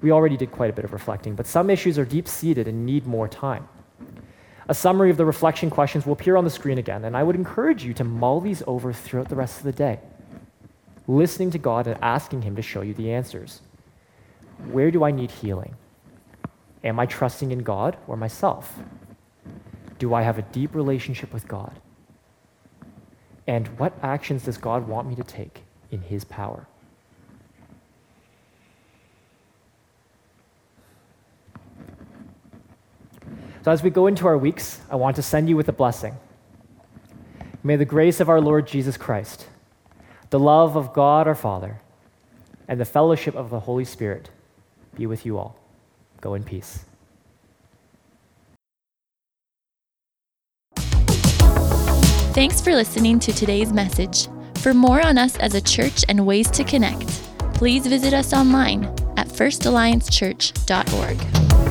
We 0.00 0.12
already 0.12 0.38
did 0.38 0.50
quite 0.50 0.70
a 0.70 0.72
bit 0.72 0.86
of 0.86 0.94
reflecting, 0.94 1.34
but 1.34 1.46
some 1.46 1.68
issues 1.68 1.98
are 1.98 2.06
deep 2.06 2.26
seated 2.26 2.66
and 2.68 2.86
need 2.86 3.06
more 3.06 3.28
time. 3.28 3.68
A 4.68 4.74
summary 4.74 5.10
of 5.10 5.18
the 5.18 5.26
reflection 5.26 5.68
questions 5.68 6.06
will 6.06 6.14
appear 6.14 6.36
on 6.36 6.44
the 6.44 6.50
screen 6.50 6.78
again, 6.78 7.04
and 7.04 7.14
I 7.14 7.22
would 7.22 7.36
encourage 7.36 7.84
you 7.84 7.92
to 7.94 8.04
mull 8.04 8.40
these 8.40 8.62
over 8.66 8.94
throughout 8.94 9.28
the 9.28 9.36
rest 9.36 9.58
of 9.58 9.64
the 9.64 9.72
day, 9.72 10.00
listening 11.06 11.50
to 11.50 11.58
God 11.58 11.86
and 11.86 12.02
asking 12.02 12.40
Him 12.40 12.56
to 12.56 12.62
show 12.62 12.80
you 12.80 12.94
the 12.94 13.12
answers. 13.12 13.60
Where 14.72 14.90
do 14.90 15.04
I 15.04 15.10
need 15.10 15.32
healing? 15.32 15.74
Am 16.82 16.98
I 16.98 17.04
trusting 17.04 17.52
in 17.52 17.58
God 17.58 17.98
or 18.06 18.16
myself? 18.16 18.78
Do 19.98 20.14
I 20.14 20.22
have 20.22 20.38
a 20.38 20.42
deep 20.42 20.74
relationship 20.74 21.34
with 21.34 21.46
God? 21.46 21.78
And 23.48 23.66
what 23.78 23.94
actions 24.02 24.44
does 24.44 24.58
God 24.58 24.86
want 24.86 25.08
me 25.08 25.14
to 25.16 25.24
take 25.24 25.62
in 25.90 26.02
His 26.02 26.22
power? 26.22 26.66
So, 33.64 33.72
as 33.72 33.82
we 33.82 33.90
go 33.90 34.06
into 34.06 34.26
our 34.26 34.36
weeks, 34.36 34.80
I 34.90 34.96
want 34.96 35.16
to 35.16 35.22
send 35.22 35.48
you 35.48 35.56
with 35.56 35.68
a 35.68 35.72
blessing. 35.72 36.16
May 37.64 37.76
the 37.76 37.86
grace 37.86 38.20
of 38.20 38.28
our 38.28 38.40
Lord 38.40 38.66
Jesus 38.66 38.96
Christ, 38.96 39.46
the 40.30 40.38
love 40.38 40.76
of 40.76 40.92
God 40.92 41.26
our 41.26 41.34
Father, 41.34 41.80
and 42.68 42.78
the 42.78 42.84
fellowship 42.84 43.34
of 43.34 43.48
the 43.48 43.60
Holy 43.60 43.84
Spirit 43.84 44.30
be 44.94 45.06
with 45.06 45.24
you 45.24 45.38
all. 45.38 45.56
Go 46.20 46.34
in 46.34 46.44
peace. 46.44 46.84
Thanks 52.38 52.60
for 52.60 52.72
listening 52.72 53.18
to 53.18 53.32
today's 53.32 53.72
message. 53.72 54.28
For 54.58 54.72
more 54.72 55.04
on 55.04 55.18
us 55.18 55.36
as 55.38 55.54
a 55.54 55.60
church 55.60 56.04
and 56.08 56.24
ways 56.24 56.48
to 56.52 56.62
connect, 56.62 57.08
please 57.54 57.84
visit 57.84 58.14
us 58.14 58.32
online 58.32 58.84
at 59.16 59.26
firstalliancechurch.org. 59.26 61.67